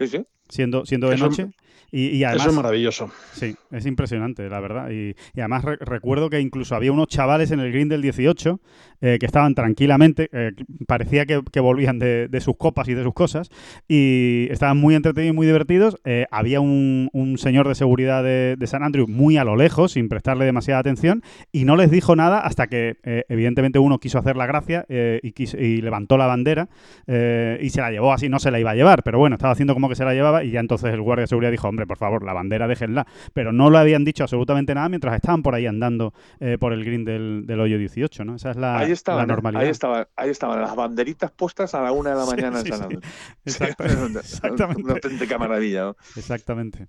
Sí, 0.00 0.06
sí. 0.08 0.26
Siendo, 0.52 0.84
siendo 0.86 1.08
de 1.08 1.14
Eso- 1.16 1.26
noche. 1.28 1.48
Y, 1.94 2.06
y 2.06 2.24
además, 2.24 2.44
Eso 2.46 2.50
es 2.52 2.56
maravilloso. 2.56 3.10
Sí, 3.32 3.54
es 3.70 3.84
impresionante, 3.84 4.48
la 4.48 4.60
verdad. 4.60 4.88
Y, 4.90 5.14
y 5.34 5.40
además 5.40 5.62
re- 5.62 5.76
recuerdo 5.78 6.30
que 6.30 6.40
incluso 6.40 6.74
había 6.74 6.90
unos 6.90 7.08
chavales 7.08 7.50
en 7.50 7.60
el 7.60 7.70
green 7.70 7.90
del 7.90 8.00
18 8.00 8.60
eh, 9.02 9.18
que 9.20 9.26
estaban 9.26 9.54
tranquilamente, 9.54 10.30
eh, 10.32 10.52
parecía 10.86 11.26
que, 11.26 11.42
que 11.52 11.60
volvían 11.60 11.98
de, 11.98 12.28
de 12.28 12.40
sus 12.40 12.56
copas 12.56 12.88
y 12.88 12.94
de 12.94 13.02
sus 13.02 13.12
cosas, 13.12 13.50
y 13.88 14.46
estaban 14.50 14.78
muy 14.78 14.94
entretenidos 14.94 15.34
y 15.34 15.36
muy 15.36 15.46
divertidos. 15.46 15.98
Eh, 16.04 16.24
había 16.30 16.60
un, 16.60 17.10
un 17.12 17.36
señor 17.36 17.68
de 17.68 17.74
seguridad 17.74 18.22
de, 18.24 18.56
de 18.58 18.66
San 18.66 18.82
Andrew 18.82 19.06
muy 19.06 19.36
a 19.36 19.44
lo 19.44 19.54
lejos, 19.56 19.92
sin 19.92 20.08
prestarle 20.08 20.46
demasiada 20.46 20.80
atención, 20.80 21.22
y 21.52 21.66
no 21.66 21.76
les 21.76 21.90
dijo 21.90 22.16
nada 22.16 22.40
hasta 22.40 22.68
que, 22.68 22.96
evidentemente, 23.28 23.78
uno 23.78 23.98
quiso 23.98 24.18
hacer 24.18 24.36
la 24.38 24.46
gracia 24.46 24.86
y, 24.88 25.32
quiso- 25.32 25.58
y 25.58 25.82
levantó 25.82 26.16
la 26.16 26.26
bandera 26.26 26.70
y 27.06 27.68
se 27.68 27.80
la 27.82 27.90
llevó 27.90 28.14
así, 28.14 28.30
no 28.30 28.38
se 28.38 28.50
la 28.50 28.58
iba 28.60 28.70
a 28.70 28.74
llevar, 28.74 29.02
pero 29.02 29.18
bueno, 29.18 29.34
estaba 29.36 29.52
haciendo 29.52 29.74
como 29.74 29.90
que 29.90 29.94
se 29.94 30.04
la 30.06 30.14
llevaba 30.14 30.41
y 30.42 30.50
ya 30.50 30.60
entonces 30.60 30.92
el 30.92 31.00
guardia 31.00 31.22
de 31.22 31.26
seguridad 31.28 31.50
dijo, 31.50 31.68
hombre, 31.68 31.86
por 31.86 31.96
favor, 31.98 32.24
la 32.24 32.32
bandera 32.32 32.66
déjenla. 32.68 33.06
Pero 33.32 33.52
no 33.52 33.70
le 33.70 33.78
habían 33.78 34.04
dicho 34.04 34.22
absolutamente 34.24 34.74
nada 34.74 34.88
mientras 34.88 35.14
estaban 35.14 35.42
por 35.42 35.54
ahí 35.54 35.66
andando 35.66 36.12
eh, 36.40 36.58
por 36.58 36.72
el 36.72 36.84
green 36.84 37.04
del, 37.04 37.44
del 37.46 37.60
hoyo 37.60 37.78
18, 37.78 38.24
¿no? 38.24 38.36
Esa 38.36 38.50
es 38.50 38.56
la, 38.56 38.78
ahí 38.78 38.92
estaban, 38.92 39.18
la 39.18 39.24
¿eh? 39.24 39.36
normalidad. 39.36 39.62
ahí 39.64 39.70
estaban, 39.70 40.06
ahí 40.16 40.30
estaban 40.30 40.60
las 40.60 40.74
banderitas 40.76 41.30
puestas 41.30 41.74
a 41.74 41.82
la 41.82 41.92
una 41.92 42.10
de 42.10 42.16
la 42.16 42.24
Sí, 42.24 42.30
mañana 42.30 42.58
en 42.58 42.64
sí, 42.64 42.70
San 42.70 42.78
sí. 42.78 42.84
Andrés. 42.84 43.12
Exacto- 43.44 43.84
Una 44.06 44.20
exactamente. 44.20 44.92
auténtica 44.92 45.38
maravilla. 45.38 45.82
¿no? 45.84 45.96
Exactamente. 46.16 46.88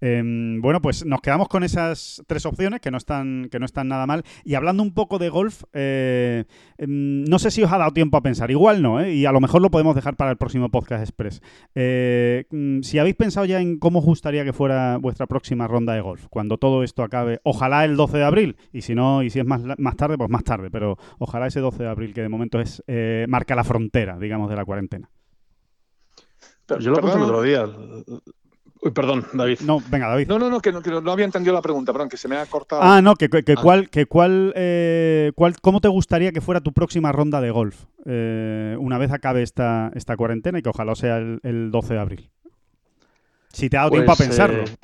Em, 0.00 0.60
bueno, 0.60 0.80
pues 0.80 1.04
nos 1.04 1.20
quedamos 1.20 1.48
con 1.48 1.64
esas 1.64 2.22
tres 2.26 2.46
opciones 2.46 2.80
que 2.80 2.90
no 2.90 2.98
están, 2.98 3.48
que 3.50 3.58
no 3.58 3.64
están 3.66 3.88
nada 3.88 4.06
mal. 4.06 4.24
Y 4.44 4.54
hablando 4.54 4.82
un 4.82 4.94
poco 4.94 5.18
de 5.18 5.28
golf, 5.28 5.62
eh, 5.72 6.44
em, 6.78 7.24
no 7.24 7.38
sé 7.38 7.50
si 7.50 7.62
os 7.62 7.72
ha 7.72 7.78
dado 7.78 7.92
tiempo 7.92 8.16
a 8.16 8.22
pensar, 8.22 8.50
igual 8.50 8.82
no, 8.82 9.00
¿eh? 9.00 9.14
y 9.14 9.26
a 9.26 9.32
lo 9.32 9.40
mejor 9.40 9.62
lo 9.62 9.70
podemos 9.70 9.94
dejar 9.94 10.16
para 10.16 10.30
el 10.30 10.36
próximo 10.36 10.68
podcast 10.70 11.02
express. 11.02 11.42
Eh, 11.74 12.44
mm, 12.50 12.80
si 12.82 12.98
habéis 12.98 13.16
pensado 13.16 13.46
ya 13.46 13.60
en 13.60 13.78
cómo 13.78 13.98
os 14.00 14.04
gustaría 14.04 14.44
que 14.44 14.52
fuera 14.52 14.96
vuestra 14.98 15.26
próxima 15.26 15.66
ronda 15.66 15.94
de 15.94 16.00
golf, 16.00 16.26
cuando 16.30 16.58
todo 16.58 16.82
esto 16.82 17.02
acabe, 17.02 17.40
ojalá 17.42 17.84
el 17.84 17.96
12 17.96 18.18
de 18.18 18.24
abril, 18.24 18.56
y 18.72 18.82
si 18.82 18.94
no, 18.94 19.22
y 19.22 19.30
si 19.30 19.40
es 19.40 19.46
más, 19.46 19.62
más 19.78 19.96
tarde, 19.96 20.16
pues 20.18 20.30
más 20.30 20.44
tarde, 20.44 20.70
pero 20.70 20.96
ojalá 21.18 21.46
ese 21.46 21.60
12 21.60 21.82
de 21.82 21.88
abril 21.88 22.14
que 22.14 22.22
de 22.22 22.28
momento 22.28 22.60
es 22.60 22.82
eh, 22.86 23.26
marca 23.28 23.54
la 23.54 23.64
frontera, 23.64 24.18
digamos, 24.18 24.48
de 24.50 24.56
la 24.56 24.64
cuarentena. 24.64 25.10
Pero- 26.66 26.80
Yo 26.80 26.90
lo 26.90 26.98
apunté 26.98 27.16
el 27.16 27.22
perdón, 27.22 27.34
otro 27.34 27.42
día. 27.42 27.66
Uy, 28.80 28.92
perdón, 28.92 29.26
David. 29.32 29.58
No, 29.60 29.82
venga, 29.90 30.08
David. 30.08 30.28
No, 30.28 30.38
no, 30.38 30.48
no, 30.50 30.60
que 30.60 30.70
no, 30.70 30.80
que 30.82 30.90
no- 30.90 31.00
no 31.00 31.10
había 31.12 31.24
entendido 31.24 31.52
la 31.52 31.60
pregunta, 31.62 31.92
perdón, 31.92 32.08
que 32.08 32.16
se 32.16 32.28
me 32.28 32.36
ha 32.36 32.46
cortado. 32.46 32.80
Ah, 32.82 33.02
no, 33.02 33.14
que, 33.16 33.28
que- 33.28 33.42
que 33.42 33.52
Ah. 33.52 33.60
cuál, 33.60 33.90
que 33.90 34.06
cuál, 34.06 34.52
eh, 34.56 35.32
cuál, 35.34 35.60
¿cómo 35.60 35.80
te 35.80 35.88
gustaría 35.88 36.30
que 36.32 36.40
fuera 36.40 36.60
tu 36.60 36.72
próxima 36.72 37.10
ronda 37.10 37.40
de 37.40 37.50
golf 37.50 37.84
eh, 38.06 38.76
una 38.78 38.96
vez 38.98 39.10
acabe 39.12 39.42
esta, 39.42 39.90
esta 39.94 40.16
cuarentena 40.16 40.60
y 40.60 40.62
que 40.62 40.68
ojalá 40.68 40.94
sea 40.94 41.18
el, 41.18 41.40
el 41.42 41.70
12 41.72 41.94
de 41.94 42.00
abril? 42.00 42.30
Si 43.52 43.68
te 43.68 43.76
ha 43.76 43.80
dado 43.80 43.92
tiempo 43.92 44.12
a 44.12 44.16
Pues, 44.16 44.28
pensarlo. 44.28 44.62
eh, 44.62 44.76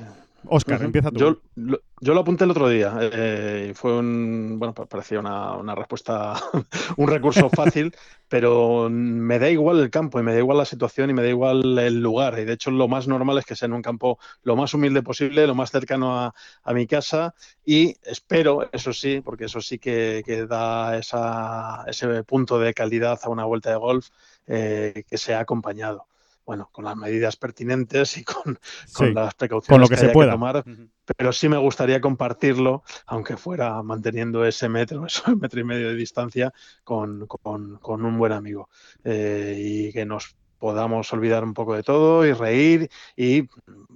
Oscar, 0.49 0.81
empieza 0.83 1.11
tú. 1.11 1.17
Yo 1.19 1.37
lo, 1.55 1.79
yo 2.01 2.13
lo 2.13 2.19
apunté 2.21 2.43
el 2.43 2.51
otro 2.51 2.67
día 2.69 2.97
eh, 3.01 3.71
fue 3.75 3.97
un, 3.97 4.57
bueno, 4.59 4.73
pa- 4.73 4.85
parecía 4.85 5.19
una, 5.19 5.53
una 5.55 5.75
respuesta, 5.75 6.35
un 6.97 7.07
recurso 7.07 7.49
fácil, 7.49 7.95
pero 8.27 8.87
me 8.89 9.39
da 9.39 9.49
igual 9.49 9.79
el 9.79 9.89
campo 9.89 10.19
y 10.19 10.23
me 10.23 10.33
da 10.33 10.39
igual 10.39 10.57
la 10.57 10.65
situación 10.65 11.09
y 11.09 11.13
me 11.13 11.21
da 11.23 11.29
igual 11.29 11.77
el 11.79 12.01
lugar. 12.01 12.37
Y 12.39 12.45
de 12.45 12.53
hecho 12.53 12.71
lo 12.71 12.87
más 12.87 13.07
normal 13.07 13.37
es 13.37 13.45
que 13.45 13.55
sea 13.55 13.67
en 13.67 13.73
un 13.73 13.81
campo 13.81 14.19
lo 14.43 14.55
más 14.55 14.73
humilde 14.73 15.01
posible, 15.03 15.47
lo 15.47 15.55
más 15.55 15.71
cercano 15.71 16.19
a, 16.19 16.33
a 16.63 16.73
mi 16.73 16.87
casa 16.87 17.33
y 17.63 17.95
espero, 18.03 18.69
eso 18.71 18.93
sí, 18.93 19.21
porque 19.21 19.45
eso 19.45 19.61
sí 19.61 19.79
que, 19.79 20.23
que 20.25 20.45
da 20.45 20.97
esa, 20.97 21.83
ese 21.87 22.23
punto 22.23 22.59
de 22.59 22.73
calidad 22.73 23.19
a 23.23 23.29
una 23.29 23.45
vuelta 23.45 23.69
de 23.71 23.77
golf, 23.77 24.09
eh, 24.47 25.03
que 25.07 25.17
sea 25.17 25.39
acompañado. 25.39 26.07
Bueno, 26.45 26.69
con 26.71 26.85
las 26.85 26.95
medidas 26.95 27.35
pertinentes 27.37 28.17
y 28.17 28.23
con, 28.23 28.59
con 28.93 29.07
Sí, 29.07 29.13
las 29.13 29.33
precauciones 29.33 29.69
con 29.69 29.81
lo 29.81 29.87
que 29.89 29.97
se 29.97 30.05
haya 30.05 30.13
pueda. 30.13 30.31
tomar, 30.31 30.57
Ujú. 30.57 30.89
pero 31.17 31.33
sí 31.33 31.49
me 31.49 31.57
gustaría 31.57 31.99
compartirlo, 32.01 32.83
aunque 33.07 33.35
fuera 33.37 33.81
manteniendo 33.81 34.45
ese 34.45 34.69
metro, 34.69 35.05
ese 35.07 35.35
metro 35.35 35.59
y 35.59 35.63
medio 35.63 35.87
de 35.89 35.95
distancia 35.95 36.53
con, 36.83 37.25
con- 37.27 37.77
con 37.77 38.05
un 38.05 38.17
buen 38.17 38.31
amigo 38.31 38.69
Eh, 39.03 39.55
y 39.59 39.91
que 39.91 40.05
nos 40.05 40.35
podamos 40.57 41.11
olvidar 41.13 41.43
un 41.43 41.53
poco 41.53 41.75
de 41.75 41.83
todo 41.83 42.25
y 42.25 42.31
reír 42.33 42.89
y 43.15 43.43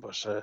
pues 0.01 0.27
eh, 0.29 0.41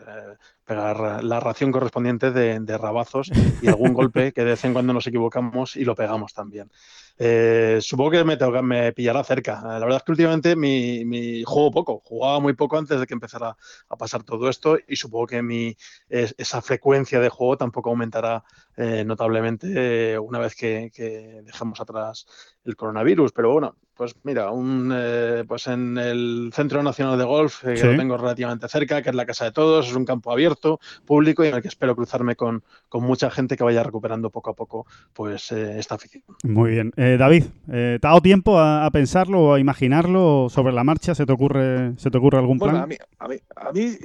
pegar 0.65 1.23
la 1.23 1.41
ración 1.41 1.71
correspondiente 1.73 2.31
de, 2.33 2.59
de 2.61 2.79
rabazos 2.79 3.33
y 3.61 3.69
algún 3.69 3.93
golpe 3.95 4.33
que 4.33 4.41
de 4.43 4.51
vez 4.51 4.65
en 4.65 4.73
cuando 4.73 4.93
nos 4.93 5.07
equivocamos 5.07 5.77
y 5.77 5.85
lo 5.85 5.95
pegamos 5.95 6.33
también. 6.33 6.71
Eh, 7.19 7.79
supongo 7.81 8.11
que 8.11 8.25
me, 8.25 8.37
me 8.63 8.93
pillará 8.93 9.25
cerca. 9.25 9.61
Eh, 9.61 9.65
La 9.65 9.79
verdad 9.81 9.97
es 9.99 10.03
que 10.03 10.13
últimamente 10.13 10.55
mi, 10.57 11.05
juego 11.45 11.71
poco, 11.71 12.03
jugaba 12.05 12.41
muy 12.41 12.53
poco 12.55 12.77
antes 12.79 13.01
de 13.01 13.07
que 13.07 13.15
empezara 13.15 13.57
a 13.89 13.97
pasar 13.97 14.23
todo 14.23 14.49
esto 14.51 14.79
y 14.87 14.97
supongo 14.97 15.27
que 15.27 15.43
mi, 15.43 15.77
es- 16.09 16.35
esa 16.39 16.61
frecuencia 16.63 17.19
de 17.21 17.29
juego 17.31 17.57
tampoco 17.57 17.91
aumentará 17.91 18.45
eh, 18.77 19.05
notablemente 19.05 20.19
una 20.19 20.39
vez 20.41 20.55
que, 20.55 20.91
que 20.95 21.41
dejemos 21.45 21.81
atrás 21.81 22.27
el 22.67 22.77
coronavirus, 22.77 23.33
pero 23.33 23.53
bueno, 23.53 23.75
pues 23.95 24.15
mira, 24.25 24.51
un, 24.51 24.93
eh, 24.95 25.45
pues 25.49 25.67
en 25.69 25.97
el 25.97 26.51
Centro 26.53 26.83
Nacional 26.83 27.19
de 27.19 27.25
Golf, 27.25 27.65
eh, 27.65 27.75
que 27.75 27.85
lo 27.85 27.97
tengo 27.97 28.17
relativamente 28.17 28.69
cerca, 28.69 29.01
que 29.01 29.09
es 29.09 29.15
la 29.15 29.25
casa 29.25 29.47
de 29.47 29.53
todos, 29.53 29.89
es 29.89 29.95
un 29.95 30.05
campo 30.05 30.31
abierto, 30.31 30.81
público 31.05 31.45
y 31.45 31.49
en 31.49 31.55
el 31.55 31.63
que 31.63 31.69
espero 31.69 31.97
cruzarme 31.97 32.37
con, 32.37 32.63
con 32.89 33.05
mucha 33.05 33.31
gente 33.31 33.57
que 33.57 33.65
vaya 33.65 33.83
recuperando 33.83 34.31
poco 34.31 34.51
a 34.51 34.55
poco 34.55 34.87
pues 35.15 35.51
eh, 35.53 35.79
esta 35.79 35.95
afición. 35.95 36.23
Muy 36.45 36.73
bien. 36.73 36.93
David, 36.97 37.45
¿te 37.67 37.95
ha 37.95 37.99
dado 37.99 38.21
tiempo 38.21 38.59
a, 38.59 38.91
pensarlo 38.91 39.41
o 39.41 39.55
a 39.55 39.61
imaginarlo 39.61 40.49
sobre 40.51 40.73
la 40.73 40.85
marcha? 40.85 41.15
¿Se 41.15 41.25
te 41.25 41.33
ocurre, 41.33 41.97
se 41.97 42.11
te 42.11 42.19
ocurre 42.19 42.39
algún 42.39 42.59
plan? 42.59 42.77
a 42.77 42.87
mí, 42.87 42.97
a 43.19 43.29
mí, 43.29 43.37
a, 43.57 43.73
mí, 43.73 43.97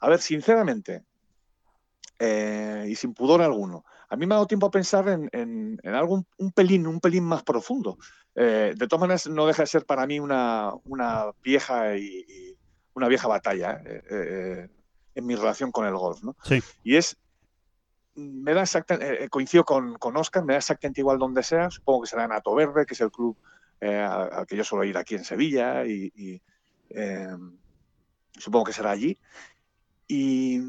a 0.00 0.08
ver, 0.08 0.18
sinceramente, 0.20 1.02
y 2.20 2.94
sin 2.94 3.14
pudor 3.14 3.42
alguno, 3.42 3.84
a 4.08 4.16
mí 4.16 4.26
me 4.26 4.34
ha 4.34 4.36
dado 4.36 4.46
tiempo 4.46 4.66
a 4.66 4.70
pensar 4.70 5.08
en, 5.08 5.28
en, 5.32 5.94
algo 5.94 6.24
un, 6.38 6.52
pelín, 6.52 6.86
un 6.86 7.00
pelín 7.00 7.24
más 7.24 7.42
profundo. 7.42 7.98
Eh, 8.34 8.74
de 8.76 8.86
todas 8.86 9.00
maneras, 9.00 9.26
no 9.28 9.46
deja 9.46 9.62
de 9.62 9.66
ser 9.66 9.86
para 9.86 10.06
mí 10.06 10.20
una, 10.20 10.72
una 10.84 11.26
vieja 11.42 11.96
y, 11.96 12.56
una 12.94 13.08
vieja 13.08 13.26
batalla 13.26 13.82
eh, 13.84 14.02
eh, 14.10 14.68
en 15.14 15.26
mi 15.26 15.34
relación 15.34 15.72
con 15.72 15.86
el 15.86 15.94
golf, 15.94 16.22
¿no? 16.22 16.36
Sí. 16.44 16.62
Y 16.82 16.96
es, 16.96 17.16
me 18.14 18.54
da 18.54 18.62
exactamente, 18.62 19.28
coincido 19.28 19.64
con, 19.64 19.96
con, 19.96 20.16
Oscar, 20.16 20.44
me 20.44 20.52
da 20.52 20.58
exactamente 20.58 21.00
igual 21.00 21.18
donde 21.18 21.42
sea, 21.42 21.70
supongo 21.70 22.02
que 22.02 22.10
será 22.10 22.24
en 22.24 22.32
Ato 22.32 22.54
Verde, 22.54 22.86
que 22.86 22.94
es 22.94 23.00
el 23.00 23.10
club 23.10 23.36
al 23.80 24.46
que 24.46 24.56
yo 24.56 24.64
suelo 24.64 24.84
ir 24.84 24.96
aquí 24.96 25.14
en 25.14 25.24
Sevilla, 25.24 25.84
y, 25.84 26.40
supongo 28.38 28.64
que 28.64 28.72
será 28.72 28.92
allí. 28.92 29.18
Y 30.06 30.60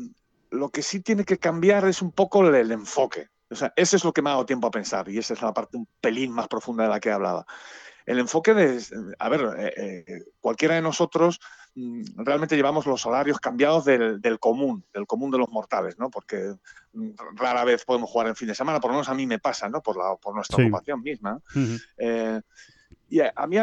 lo 0.52 0.70
que 0.70 0.82
sí 0.82 1.02
tiene 1.02 1.25
que 1.25 1.38
cambiar 1.38 1.88
es 1.88 2.02
un 2.02 2.12
poco 2.12 2.48
el 2.48 2.72
enfoque. 2.72 3.30
O 3.50 3.56
sea, 3.56 3.74
eso 3.75 3.96
es 3.96 4.04
lo 4.04 4.12
que 4.12 4.22
me 4.22 4.30
ha 4.30 4.34
dado 4.34 4.46
tiempo 4.46 4.68
a 4.68 4.72
pensar 4.72 5.08
y 5.10 5.18
esa 5.18 5.34
es 5.34 5.42
la 5.42 5.54
parte 5.54 5.78
un 5.78 5.88
pelín 6.02 6.32
más 6.32 6.48
profunda 6.48 6.84
de 6.84 6.90
la 6.90 7.00
que 7.00 7.12
hablaba. 7.12 7.46
El 8.06 8.20
enfoque 8.20 8.54
de, 8.54 8.84
a 9.18 9.30
ver, 9.30 9.42
eh, 9.58 9.74
eh, 10.08 10.24
cualquiera 10.40 10.75
de 10.75 10.82
nosotros 10.82 11.40
mm, 11.74 12.04
realmente 12.18 12.56
llevamos 12.56 12.86
los 12.86 13.06
horarios 13.06 13.40
cambiados 13.40 13.86
del, 13.86 14.22
común, 14.40 14.84
del 14.94 15.08
común 15.08 15.32
de 15.32 15.40
los 15.40 15.50
mortales, 15.50 15.98
¿no? 15.98 16.10
Porque 16.10 16.56
mm, 16.94 17.10
rara 17.36 17.64
vez 17.64 17.84
podemos 17.84 18.10
jugar 18.10 18.28
en 18.28 18.36
fin 18.36 18.48
de 18.48 18.56
semana, 18.56 18.80
por 18.80 18.92
lo 18.92 18.96
menos 18.96 19.10
a 19.10 19.16
mí 19.16 19.25
me 19.25 19.40
pasa, 19.40 19.70
¿no? 19.70 19.82
Por, 19.82 19.98
la, 19.98 20.16
por 20.18 20.36
nuestra 20.36 20.64
ocupación 20.64 21.02
misma. 21.02 21.42
Eh, 21.98 22.42
y 23.10 23.22
a, 23.22 23.48
mí 23.48 23.58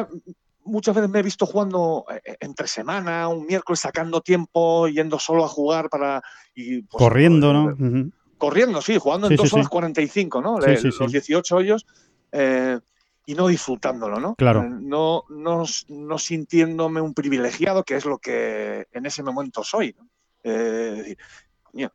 muchas 0.65 0.95
veces 0.95 1.11
me 1.11 1.21
he 1.21 1.23
visto 1.23 1.47
jugando 1.47 2.05
entre 2.41 2.67
semana, 2.69 3.29
un 3.29 3.47
miércoles 3.47 3.81
sacando 3.81 4.21
tiempo, 4.21 4.89
yendo 4.89 5.19
solo 5.19 5.45
a 5.45 5.49
jugar 5.49 5.89
para... 5.89 6.23
Y, 6.55 6.83
pues, 6.83 7.03
Corriendo, 7.03 7.53
¿no? 7.53 8.13
corriendo, 8.43 8.83
sí, 8.83 8.99
jugando 8.99 9.29
en 9.29 9.37
2 9.37 9.53
horas 9.53 9.69
45, 9.69 10.43
¿no? 10.43 10.59
los 10.59 11.13
18 11.13 11.57
hoyos 11.57 11.87
eh, 12.33 12.77
y 13.25 13.35
no 13.35 13.47
disfrutándolo, 13.47 14.19
¿no? 14.19 14.35
Claro. 14.35 14.65
Eh, 14.65 14.69
no, 14.69 15.23
no, 15.29 16.19
sintiéndome 16.19 17.01
un 17.01 17.15
privilegiado, 17.15 17.85
que 17.85 17.95
es 17.95 18.05
lo 18.05 18.19
que 18.19 18.89
en 18.91 19.07
ese 19.07 19.23
momento 19.23 19.63
soy, 19.63 19.95
¿no? 19.97 20.09
Eh, 20.43 21.15
coño, 21.63 21.93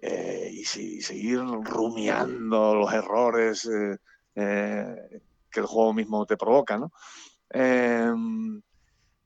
y, 0.00 0.64
seguir 0.64 1.40
rumiando 1.40 2.74
los 2.74 2.90
errores 2.90 3.68
que 4.34 5.60
el 5.60 5.66
juego 5.66 5.92
mismo 5.92 6.24
te 6.24 6.38
provoca, 6.38 6.78
¿no? 6.78 6.92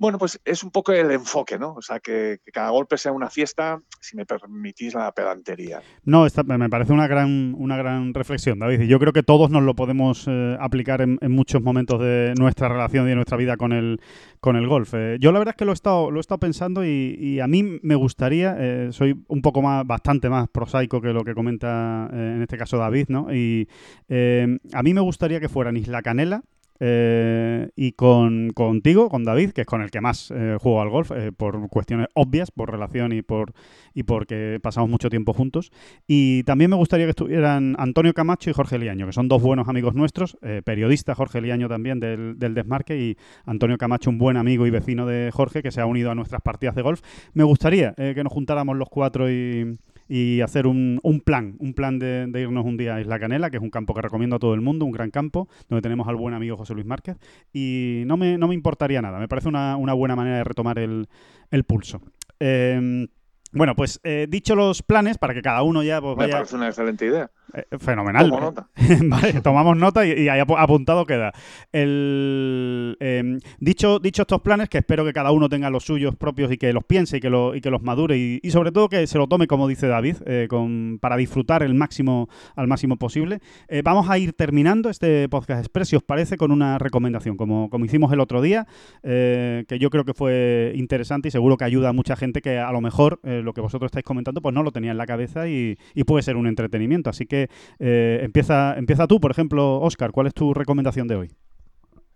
Bueno, 0.00 0.16
pues 0.16 0.40
es 0.44 0.62
un 0.62 0.70
poco 0.70 0.92
el 0.92 1.10
enfoque, 1.10 1.58
¿no? 1.58 1.74
O 1.74 1.82
sea, 1.82 1.98
que, 1.98 2.38
cada 2.52 2.70
golpe 2.70 2.96
sea 2.96 3.10
una 3.10 3.30
fiesta, 3.30 3.80
si 4.00 4.16
me 4.16 4.24
permitís 4.24 4.94
la 4.94 5.10
pedantería. 5.10 5.82
No, 6.04 6.24
me 6.44 6.68
parece 6.68 6.92
una 6.92 7.08
gran, 7.08 7.52
una 7.58 7.76
gran 7.76 8.14
reflexión, 8.14 8.60
David. 8.60 8.82
Y 8.82 8.86
yo 8.86 9.00
creo 9.00 9.12
que 9.12 9.24
todos 9.24 9.50
nos 9.50 9.64
lo 9.64 9.74
podemos 9.74 10.26
eh, 10.28 10.56
aplicar 10.60 11.00
en, 11.00 11.18
muchos 11.28 11.62
momentos 11.62 12.00
de 12.00 12.32
nuestra 12.38 12.68
relación 12.68 13.06
y 13.06 13.08
de 13.08 13.14
nuestra 13.16 13.36
vida 13.36 13.56
con 13.56 13.72
el, 13.72 14.00
con 14.38 14.54
el 14.54 14.68
golf. 14.68 14.94
Eh, 14.94 15.16
yo 15.18 15.32
la 15.32 15.40
verdad 15.40 15.54
es 15.54 15.58
que 15.58 15.64
lo 15.64 15.72
he 15.72 15.74
estado, 15.74 16.12
lo 16.12 16.18
he 16.18 16.20
estado 16.20 16.38
pensando 16.38 16.84
y, 16.84 17.40
a 17.40 17.48
mí 17.48 17.80
me 17.82 17.96
gustaría, 17.96 18.54
eh, 18.56 18.88
soy 18.92 19.20
un 19.26 19.42
poco 19.42 19.62
más, 19.62 19.84
bastante 19.84 20.30
más 20.30 20.48
prosaico 20.48 21.00
que 21.00 21.12
lo 21.12 21.24
que 21.24 21.34
comenta 21.34 22.08
en 22.12 22.42
este 22.42 22.56
caso 22.56 22.78
David, 22.78 23.06
¿no? 23.08 23.34
Y 23.34 23.68
a 24.08 24.82
mí 24.82 24.94
me 24.94 25.00
gustaría 25.00 25.40
que 25.40 25.48
fuera 25.48 25.76
Isla 25.76 26.02
Canela, 26.02 26.42
eh, 26.80 27.70
y 27.76 27.92
con, 27.92 28.50
contigo, 28.50 29.08
con 29.08 29.24
David, 29.24 29.50
que 29.50 29.62
es 29.62 29.66
con 29.66 29.82
el 29.82 29.90
que 29.90 30.00
más 30.00 30.30
eh, 30.30 30.56
juego 30.60 30.80
al 30.80 30.88
golf, 30.88 31.10
eh, 31.10 31.32
por 31.32 31.68
cuestiones 31.68 32.08
obvias, 32.14 32.50
por 32.50 32.70
relación 32.70 33.12
y 33.12 33.22
por 33.22 33.52
y 33.94 34.04
porque 34.04 34.60
pasamos 34.62 34.88
mucho 34.88 35.10
tiempo 35.10 35.32
juntos. 35.32 35.72
Y 36.06 36.44
también 36.44 36.70
me 36.70 36.76
gustaría 36.76 37.06
que 37.06 37.10
estuvieran 37.10 37.74
Antonio 37.78 38.14
Camacho 38.14 38.50
y 38.50 38.52
Jorge 38.52 38.78
Liaño, 38.78 39.06
que 39.06 39.12
son 39.12 39.26
dos 39.26 39.42
buenos 39.42 39.68
amigos 39.68 39.94
nuestros, 39.94 40.38
periodista 40.64 41.16
Jorge 41.16 41.40
Liaño 41.40 41.68
también 41.68 41.98
del, 41.98 42.38
del, 42.38 42.54
Desmarque 42.54 42.96
y 42.96 43.16
Antonio 43.44 43.76
Camacho, 43.76 44.10
un 44.10 44.18
buen 44.18 44.36
amigo 44.36 44.66
y 44.68 44.70
vecino 44.70 45.04
de 45.04 45.30
Jorge, 45.32 45.62
que 45.62 45.72
se 45.72 45.80
ha 45.80 45.86
unido 45.86 46.12
a 46.12 46.14
nuestras 46.14 46.42
partidas 46.42 46.76
de 46.76 46.82
golf. 46.82 47.00
Me 47.32 47.42
gustaría 47.42 47.92
que 47.94 48.22
nos 48.22 48.32
juntáramos 48.32 48.76
los 48.76 48.88
cuatro 48.88 49.28
y, 49.28 49.76
y 50.08 50.40
hacer 50.40 50.66
un, 50.66 50.98
un, 51.02 51.20
plan, 51.20 51.56
un 51.58 51.74
plan 51.74 51.98
de, 51.98 52.30
irnos 52.34 52.64
un 52.64 52.76
día 52.76 52.96
a 52.96 53.00
Isla 53.00 53.18
Canela, 53.18 53.50
que 53.50 53.58
es 53.58 53.62
un 53.62 53.70
campo 53.70 53.94
que 53.94 54.02
recomiendo 54.02 54.36
a 54.36 54.38
todo 54.38 54.54
el 54.54 54.60
mundo, 54.60 54.84
un 54.84 54.92
gran 54.92 55.10
campo, 55.10 55.48
donde 55.68 55.82
tenemos 55.82 56.08
al 56.08 56.16
buen 56.16 56.34
amigo 56.34 56.56
José 56.56 56.74
Luis 56.74 56.86
Márquez, 56.86 57.16
y 57.52 58.02
no 58.06 58.16
me, 58.16 58.38
no 58.38 58.48
me 58.48 58.54
importaría 58.54 59.02
nada, 59.02 59.18
me 59.18 59.28
parece 59.28 59.48
una, 59.48 59.76
una 59.76 59.92
buena 59.92 60.16
manera 60.16 60.38
de 60.38 60.44
retomar 60.44 60.78
el, 60.78 61.08
el 61.50 61.64
pulso. 61.64 62.00
Eh, 62.40 63.06
bueno, 63.52 63.74
pues 63.74 64.00
eh, 64.04 64.26
dicho 64.28 64.54
los 64.54 64.82
planes, 64.82 65.18
para 65.18 65.34
que 65.34 65.42
cada 65.42 65.62
uno 65.62 65.82
ya 65.82 66.00
pues, 66.00 66.16
vaya... 66.16 66.28
Me 66.28 66.38
parece 66.40 66.56
una 66.56 66.68
excelente 66.68 67.06
idea. 67.06 67.30
Eh, 67.54 67.64
fenomenal. 67.78 68.30
vale, 69.04 69.40
tomamos 69.40 69.76
nota 69.76 70.06
y, 70.06 70.28
ahí 70.28 70.40
apuntado 70.40 71.06
queda. 71.06 71.32
El, 71.72 72.96
em, 73.00 73.38
dicho, 73.58 73.98
dicho 73.98 74.22
estos 74.22 74.42
planes, 74.42 74.68
que 74.68 74.78
espero 74.78 75.04
que 75.04 75.12
cada 75.12 75.32
uno 75.32 75.48
tenga 75.48 75.70
los 75.70 75.84
suyos 75.84 76.16
propios 76.16 76.52
y 76.52 76.58
que 76.58 76.72
los 76.72 76.84
piense 76.84 77.18
y 77.18 77.20
que, 77.20 77.30
lo, 77.30 77.54
y 77.54 77.60
que 77.60 77.70
los 77.70 77.82
madure 77.82 78.18
y, 78.18 78.50
sobre 78.50 78.72
todo 78.72 78.88
que 78.88 79.06
se 79.06 79.18
lo 79.18 79.28
tome, 79.28 79.46
como 79.46 79.68
dice 79.68 79.86
David, 79.86 80.16
eh, 80.26 80.46
con, 80.48 80.98
para 81.00 81.16
disfrutar 81.16 81.62
el 81.62 81.74
máximo, 81.74 82.28
al 82.56 82.66
máximo 82.66 82.96
posible. 82.96 83.40
vamos 83.84 84.10
a 84.10 84.18
ir 84.18 84.32
terminando 84.32 84.90
este 84.90 85.28
podcast 85.28 85.60
express, 85.60 85.88
si 85.88 85.96
os 85.96 86.02
parece, 86.02 86.36
con 86.36 86.50
una 86.50 86.78
recomendación, 86.78 87.36
como, 87.36 87.70
como 87.70 87.84
hicimos 87.84 88.12
el 88.12 88.20
otro 88.20 88.42
día, 88.42 88.66
que 89.02 89.78
yo 89.80 89.90
creo 89.90 90.04
que 90.04 90.14
fue 90.14 90.72
interesante 90.74 91.28
y 91.28 91.30
seguro 91.30 91.56
que 91.56 91.64
ayuda 91.64 91.90
a 91.90 91.92
mucha 91.92 92.16
gente 92.16 92.40
que 92.40 92.58
a 92.58 92.72
lo 92.72 92.80
mejor 92.80 93.20
lo 93.22 93.52
que 93.52 93.60
vosotros 93.60 93.88
estáis 93.88 94.04
comentando, 94.04 94.42
pues 94.42 94.54
no 94.54 94.62
lo 94.62 94.72
tenía 94.72 94.90
en 94.90 94.98
la 94.98 95.06
cabeza 95.06 95.48
y, 95.48 95.76
puede 96.06 96.22
ser 96.22 96.36
un 96.36 96.46
entretenimiento. 96.46 97.10
Así 97.10 97.26
que 97.26 97.37
eh, 97.78 98.20
empieza, 98.22 98.74
empieza 98.76 99.06
tú, 99.06 99.20
por 99.20 99.30
ejemplo, 99.30 99.80
Oscar, 99.80 100.10
¿cuál 100.10 100.26
es 100.26 100.34
tu 100.34 100.54
recomendación 100.54 101.06
de 101.06 101.16
hoy? 101.16 101.30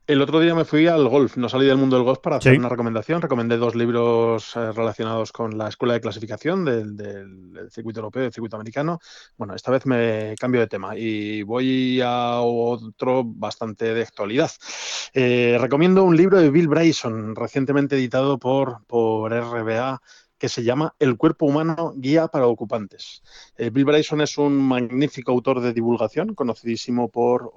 El 0.09 0.21
otro 0.21 0.41
día 0.41 0.53
me 0.53 0.65
fui 0.65 0.89
al 0.89 1.09
golf, 1.09 1.37
no 1.37 1.49
salí 1.49 1.65
del 1.65 1.77
mundo 1.77 1.95
del 1.95 2.05
golf 2.05 2.19
para 2.19 2.37
hacer 2.37 2.59
una 2.59 2.69
recomendación. 2.69 3.23
Recomendé 3.23 3.57
dos 3.57 3.77
libros 3.77 4.57
eh, 4.57 4.73
relacionados 4.73 5.31
con 5.31 5.57
la 5.57 5.69
escuela 5.69 5.95
de 5.95 6.01
clasificación 6.01 6.65
del, 6.65 7.71
circuito 7.71 8.01
europeo 8.01 8.23
y 8.23 8.25
del 8.25 8.33
circuito 8.33 8.57
americano. 8.57 8.99
Bueno, 9.39 9.55
esta 9.55 9.71
vez 9.71 9.87
me 9.87 10.35
cambio 10.41 10.61
de 10.61 10.67
tema 10.67 10.99
y 10.99 11.45
voy 11.45 12.01
a 12.01 12.41
otro 12.41 13.23
bastante 13.25 13.95
de 13.95 14.03
actualidad. 14.03 14.51
Eh, 15.15 15.57
recomiendo 15.61 16.03
un 16.03 16.17
libro 16.17 16.41
de 16.41 16.51
Bill 16.51 16.67
Bryson, 16.67 17.37
recientemente 17.37 17.95
editado 17.95 18.41
por, 18.41 18.85
por 18.87 19.33
RBA 19.33 20.03
que 20.43 20.49
se 20.49 20.65
llama 20.65 20.93
El 20.99 21.17
cuerpo 21.17 21.47
humano, 21.47 21.93
guía 21.95 22.27
para 22.27 22.49
ocupantes. 22.49 23.23
Eh, 23.57 23.71
Bill 23.71 23.85
Bryson 23.85 24.23
es 24.23 24.37
un 24.39 24.57
magnífico 24.57 25.31
autor 25.31 25.61
de 25.61 25.73
divulgación, 25.73 26.35
conocidísimo 26.35 27.11
por 27.11 27.53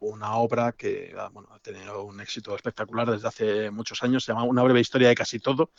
una 0.00 0.36
obra 0.36 0.70
que 0.70 1.12
ah, 1.18 1.32
ha 1.50 1.58
tenido 1.58 2.04
un 2.04 2.20
éxito 2.20 2.54
espectacular 2.54 3.10
desde 3.10 3.26
hace 3.26 3.70
muchos 3.72 4.04
años, 4.04 4.22
se 4.22 4.30
llama 4.30 4.44
Una 4.44 4.62
breve 4.62 4.78
historia 4.78 5.08
de 5.08 5.16
casi 5.16 5.40
todo. 5.40 5.70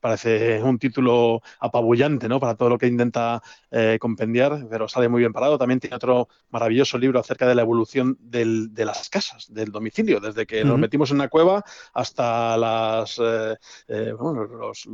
Parece 0.00 0.62
un 0.62 0.78
título 0.78 1.42
apabullante 1.60 2.30
¿no? 2.30 2.40
para 2.40 2.54
todo 2.54 2.70
lo 2.70 2.78
que 2.78 2.86
intenta 2.86 3.42
eh, 3.70 3.98
compendiar, 4.00 4.66
pero 4.70 4.88
sale 4.88 5.10
muy 5.10 5.20
bien 5.20 5.34
parado. 5.34 5.58
También 5.58 5.80
tiene 5.80 5.96
otro 5.96 6.28
maravilloso 6.48 6.96
libro 6.96 7.20
acerca 7.20 7.46
de 7.46 7.56
la 7.56 7.60
evolución 7.60 8.16
de 8.20 8.86
las 8.86 9.10
casas, 9.10 9.52
del 9.52 9.70
domicilio, 9.70 10.18
desde 10.18 10.46
que 10.46 10.64
nos 10.64 10.78
metimos 10.78 11.10
en 11.10 11.16
una 11.16 11.28
cueva 11.28 11.62
hasta 11.92 12.56
las, 12.56 13.20
eh, 13.20 13.56
los 13.88 14.86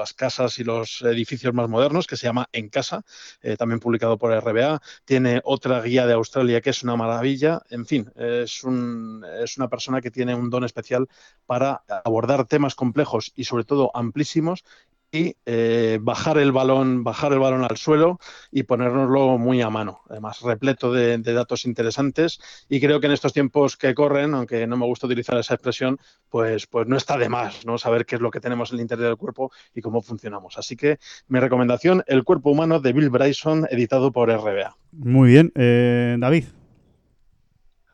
las 0.00 0.14
casas 0.14 0.58
y 0.58 0.64
los 0.64 1.02
edificios 1.02 1.54
más 1.54 1.68
modernos, 1.68 2.06
que 2.06 2.16
se 2.16 2.26
llama 2.26 2.48
En 2.52 2.68
Casa, 2.68 3.04
eh, 3.42 3.56
también 3.56 3.80
publicado 3.80 4.18
por 4.18 4.32
RBA. 4.32 4.80
Tiene 5.04 5.40
otra 5.44 5.80
guía 5.82 6.06
de 6.06 6.14
Australia 6.14 6.60
que 6.60 6.70
es 6.70 6.82
una 6.82 6.96
maravilla. 6.96 7.62
En 7.70 7.86
fin, 7.86 8.10
es, 8.16 8.64
un, 8.64 9.24
es 9.42 9.56
una 9.58 9.68
persona 9.68 10.00
que 10.00 10.10
tiene 10.10 10.34
un 10.34 10.50
don 10.50 10.64
especial 10.64 11.06
para 11.46 11.82
abordar 12.04 12.46
temas 12.46 12.74
complejos 12.74 13.32
y 13.36 13.44
sobre 13.44 13.64
todo 13.64 13.90
amplísimos 13.94 14.64
y 15.12 15.34
eh, 15.44 15.98
bajar 16.00 16.38
el 16.38 16.52
balón, 16.52 17.02
bajar 17.02 17.32
el 17.32 17.40
balón 17.40 17.64
al 17.64 17.76
suelo 17.76 18.18
y 18.50 18.62
ponérnoslo 18.62 19.38
muy 19.38 19.60
a 19.60 19.70
mano. 19.70 20.00
Además, 20.08 20.40
repleto 20.42 20.92
de, 20.92 21.18
datos 21.18 21.64
interesantes 21.64 22.40
y 22.68 22.80
creo 22.80 23.00
que 23.00 23.06
en 23.06 23.12
estos 23.12 23.32
tiempos 23.32 23.76
que 23.76 23.94
corren, 23.94 24.34
aunque 24.34 24.66
no 24.66 24.76
me 24.76 24.86
gusta 24.86 25.06
utilizar 25.06 25.36
esa 25.38 25.54
expresión, 25.54 25.98
pues, 26.28 26.66
pues 26.66 26.86
no 26.86 26.96
está 26.96 27.18
de 27.18 27.28
más, 27.28 27.66
¿no? 27.66 27.78
Saber 27.78 28.06
qué 28.06 28.16
es 28.16 28.20
lo 28.20 28.30
que 28.30 28.40
tenemos 28.40 28.70
en 28.70 28.76
el 28.76 28.82
interior 28.82 29.08
del 29.08 29.16
cuerpo 29.16 29.50
y 29.74 29.80
cómo 29.80 30.00
funcionamos. 30.02 30.58
Así 30.58 30.76
que 30.76 30.98
mi 31.28 31.40
recomendación, 31.40 32.04
El 32.06 32.24
cuerpo 32.24 32.50
humano 32.50 32.80
de 32.80 32.92
Bill 32.92 33.10
Bryson, 33.10 33.66
editado 33.70 34.12
por 34.12 34.30
RBA. 34.30 34.76
Muy 34.92 35.30
bien, 35.30 35.52
eh, 35.56 36.16
David. 36.18 36.44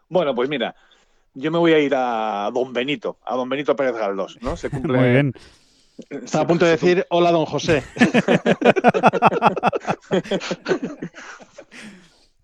Bueno, 0.09 0.35
pues 0.35 0.49
mira, 0.49 0.75
yo 1.35 1.51
me 1.51 1.59
voy 1.59 1.73
a 1.73 1.79
ir 1.79 1.95
a 1.95 2.51
Don 2.53 2.73
Benito, 2.73 3.19
a 3.25 3.35
Don 3.35 3.49
Benito 3.49 3.75
Pérez 3.75 3.97
Galdós, 3.97 4.39
¿no? 4.41 4.57
Se 4.57 4.71
cumple, 4.71 4.99
Muy 4.99 5.11
bien. 5.11 5.35
Estaba 6.11 6.45
a 6.45 6.47
punto 6.47 6.65
de 6.65 6.73
decir, 6.73 7.07
hola, 7.11 7.31
don 7.31 7.47
José. 7.47 7.83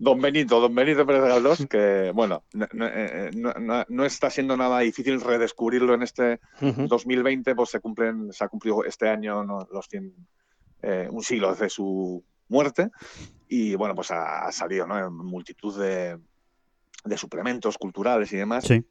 Don 0.03 0.19
Benito, 0.19 0.59
Don 0.59 0.75
Benito 0.75 1.05
Pérez 1.05 1.23
Galdós, 1.23 1.65
que 1.69 2.11
bueno, 2.13 2.43
no, 2.53 2.67
eh, 2.87 3.31
no, 3.35 3.53
no, 3.53 3.85
no, 3.87 4.05
está 4.05 4.29
siendo 4.29 4.57
nada 4.57 4.79
difícil 4.79 5.21
redescubrirlo 5.21 5.93
en 5.93 6.03
este 6.03 6.41
uh 6.59 6.65
-huh. 6.65 6.87
2020, 6.89 7.55
pues 7.55 7.69
se 7.69 7.79
cumplen, 7.79 8.33
se 8.33 8.43
ha 8.43 8.49
cumplido 8.49 8.83
este 8.83 9.07
año 9.07 9.45
¿no? 9.45 9.65
los 9.71 9.87
100, 9.87 10.13
eh, 10.81 11.07
un 11.09 11.23
siglo 11.23 11.51
desde 11.51 11.69
su 11.69 12.21
muerte 12.49 12.89
y 13.47 13.75
bueno, 13.75 13.95
pues 13.95 14.11
ha, 14.11 14.45
ha 14.45 14.51
salido 14.51 14.85
¿no? 14.85 14.99
en 14.99 15.13
multitud 15.13 15.79
de, 15.79 16.19
de, 17.05 17.17
suplementos 17.17 17.77
culturales 17.77 18.33
y 18.33 18.37
demás 18.37 18.65
sí. 18.65 18.83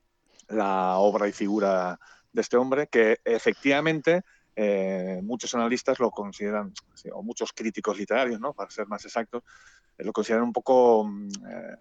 la 0.49 0.97
obra 0.97 1.29
y 1.29 1.33
figura 1.33 1.99
de 2.33 2.41
este 2.41 2.57
hombre 2.57 2.87
que 2.87 3.19
efectivamente 3.25 4.23
eh, 4.57 5.21
muchos 5.23 5.55
analistas 5.55 5.99
lo 5.99 6.11
consideran, 6.11 6.73
o 7.13 7.23
muchos 7.23 7.53
críticos 7.53 7.99
literarios, 7.99 8.41
¿no? 8.41 8.53
para 8.53 8.71
ser 8.71 8.87
más 8.87 9.05
exactos, 9.05 9.43
eh, 9.99 10.05
lo 10.05 10.13
consideran 10.13 10.45
un 10.45 10.53
poco 10.53 11.09
eh, 11.49 11.77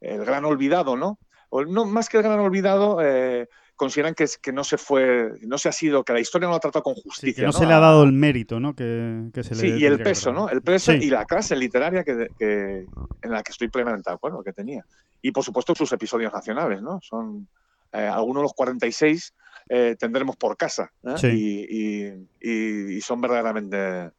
el 0.00 0.24
gran 0.24 0.44
olvidado, 0.44 0.96
¿no? 0.96 1.18
O 1.50 1.64
no 1.64 1.84
más 1.84 2.08
que 2.08 2.18
el 2.18 2.22
gran 2.22 2.38
olvidado, 2.38 2.98
eh, 3.02 3.48
consideran 3.74 4.14
que, 4.14 4.26
que, 4.40 4.52
no 4.52 4.62
se 4.62 4.76
fue, 4.76 5.32
no 5.42 5.58
se 5.58 5.68
ha 5.68 5.72
sido, 5.72 6.04
que 6.04 6.12
la 6.12 6.20
historia 6.20 6.46
no 6.46 6.50
lo 6.50 6.56
ha 6.56 6.60
tratado 6.60 6.82
con 6.82 6.94
justicia. 6.94 7.32
Sí, 7.32 7.34
que 7.34 7.42
no, 7.42 7.48
¿no? 7.48 7.52
se 7.52 7.66
le 7.66 7.72
ha 7.72 7.80
dado 7.80 8.04
el 8.04 8.12
mérito, 8.12 8.60
¿no? 8.60 8.74
Que, 8.74 9.30
que 9.32 9.42
se 9.42 9.54
le 9.54 9.60
sí, 9.60 9.66
y 9.78 9.84
el 9.84 10.00
peso, 10.02 10.32
¿no? 10.32 10.48
El 10.48 10.62
peso 10.62 10.92
sí. 10.92 10.98
y 11.02 11.10
la 11.10 11.24
clase 11.24 11.56
literaria 11.56 12.04
que, 12.04 12.28
que, 12.38 12.86
en 13.22 13.30
la 13.30 13.42
que 13.42 13.52
estoy 13.52 13.68
plenamente 13.68 14.10
de 14.10 14.14
acuerdo 14.14 14.44
que 14.44 14.52
tenía. 14.52 14.84
Y 15.22 15.32
por 15.32 15.42
supuesto 15.42 15.74
sus 15.74 15.90
episodios 15.92 16.32
nacionales, 16.32 16.82
¿no? 16.82 17.00
Son 17.02 17.48
eh, 17.92 18.06
algunos 18.06 18.40
de 18.40 18.44
los 18.44 18.54
46 18.54 19.34
eh, 19.68 19.96
tendremos 19.98 20.36
por 20.36 20.56
casa. 20.56 20.92
¿eh? 21.04 21.14
Sí. 21.16 21.66
Y, 21.70 22.50
y, 22.50 22.96
y, 22.96 23.00
son 23.00 23.20
verdaderamente. 23.20 24.10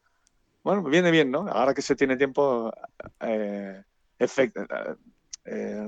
Bueno, 0.63 0.84
viene 0.84 1.12
bien, 1.12 1.31
¿no? 1.31 1.47
Ahora 1.47 1.73
que 1.73 1.81
se 1.81 1.95
tiene 1.95 2.17
tiempo, 2.17 2.71
eh, 3.19 3.81
efect, 4.19 4.55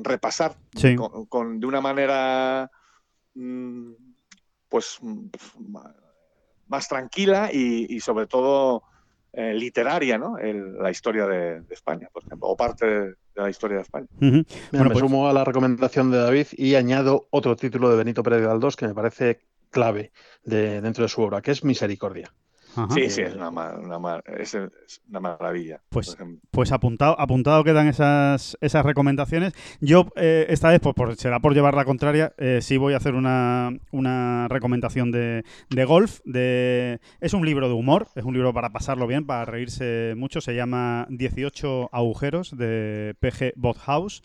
repasar 0.02 0.56
sí. 0.76 0.96
con, 0.96 1.26
con, 1.28 1.60
de 1.60 1.68
una 1.68 1.80
manera, 1.80 2.72
mmm, 3.36 3.92
pues, 4.68 5.00
más 6.68 6.88
tranquila 6.88 7.50
y, 7.54 7.96
y 7.96 8.00
sobre 8.00 8.26
todo 8.26 8.84
literaria, 9.34 10.18
¿no? 10.18 10.38
El, 10.38 10.78
la 10.78 10.92
historia 10.92 11.26
de, 11.28 11.62
de, 11.62 11.74
España, 11.74 12.08
por 12.12 12.24
ejemplo, 12.24 12.48
o 12.48 12.58
parte 12.58 12.86
de 12.86 13.16
la 13.36 13.50
historia 13.50 13.78
de 13.78 13.84
España. 13.84 14.08
Uh 14.22 14.26
-huh. 14.26 14.46
bueno, 14.72 14.86
me 14.86 14.92
pues... 14.92 15.00
sumo 15.00 15.28
a 15.28 15.34
la 15.34 15.44
recomendación 15.44 16.12
de 16.12 16.18
David 16.18 16.48
y 16.54 16.76
añado 16.76 17.28
otro 17.32 17.56
título 17.56 17.90
de 17.90 17.98
Benito 17.98 18.24
Pérez 18.24 18.42
Galdós 18.42 18.76
que 18.76 18.88
me 18.88 18.94
parece 18.94 19.40
clave 19.70 20.12
de, 20.44 20.82
dentro 20.82 21.04
de 21.04 21.10
su 21.10 21.22
obra, 21.22 21.42
que 21.42 21.52
es 21.52 21.64
Misericordia. 21.64 22.32
Ajá. 22.76 22.94
Sí, 22.94 23.10
sí, 23.10 23.22
es 23.22 23.36
una, 23.36 23.50
una, 23.50 24.24
es 24.38 24.58
una 25.10 25.20
maravilla. 25.20 25.82
Pues, 25.90 26.18
pues 26.52 26.72
apuntado, 26.72 27.20
apuntado 27.20 27.64
quedan 27.64 27.88
esas, 27.88 28.58
esas 28.62 28.86
recomendaciones. 28.86 29.54
Yo, 29.80 30.08
eh, 30.16 30.48
esta 30.50 30.70
vez, 30.70 30.80
pues, 30.80 30.96
por, 30.96 31.16
será 31.16 31.40
por 31.40 31.54
llevar 31.54 31.76
la 31.76 31.86
contraria, 31.86 32.34
eh, 32.38 32.60
sí 32.62 32.78
voy 32.78 32.94
a 32.94 32.98
hacer 32.98 33.16
una, 33.16 33.72
una 33.92 34.48
recomendación 34.48 35.12
de, 35.12 35.44
de, 35.70 35.86
golf. 35.86 36.20
De, 36.26 37.00
es 37.22 37.34
un 37.34 37.46
libro 37.46 37.68
de 37.68 37.74
humor, 37.74 38.08
es 38.16 38.24
un 38.24 38.34
libro 38.34 38.54
para 38.54 38.72
pasarlo 38.72 39.08
bien, 39.08 39.26
para 39.26 39.46
reírse 39.46 40.14
mucho. 40.18 40.42
Se 40.42 40.56
llama 40.56 41.06
18 41.10 41.90
agujeros 41.92 42.58
de 42.58 43.16
PG 43.20 43.54
Bothaus. 43.56 44.24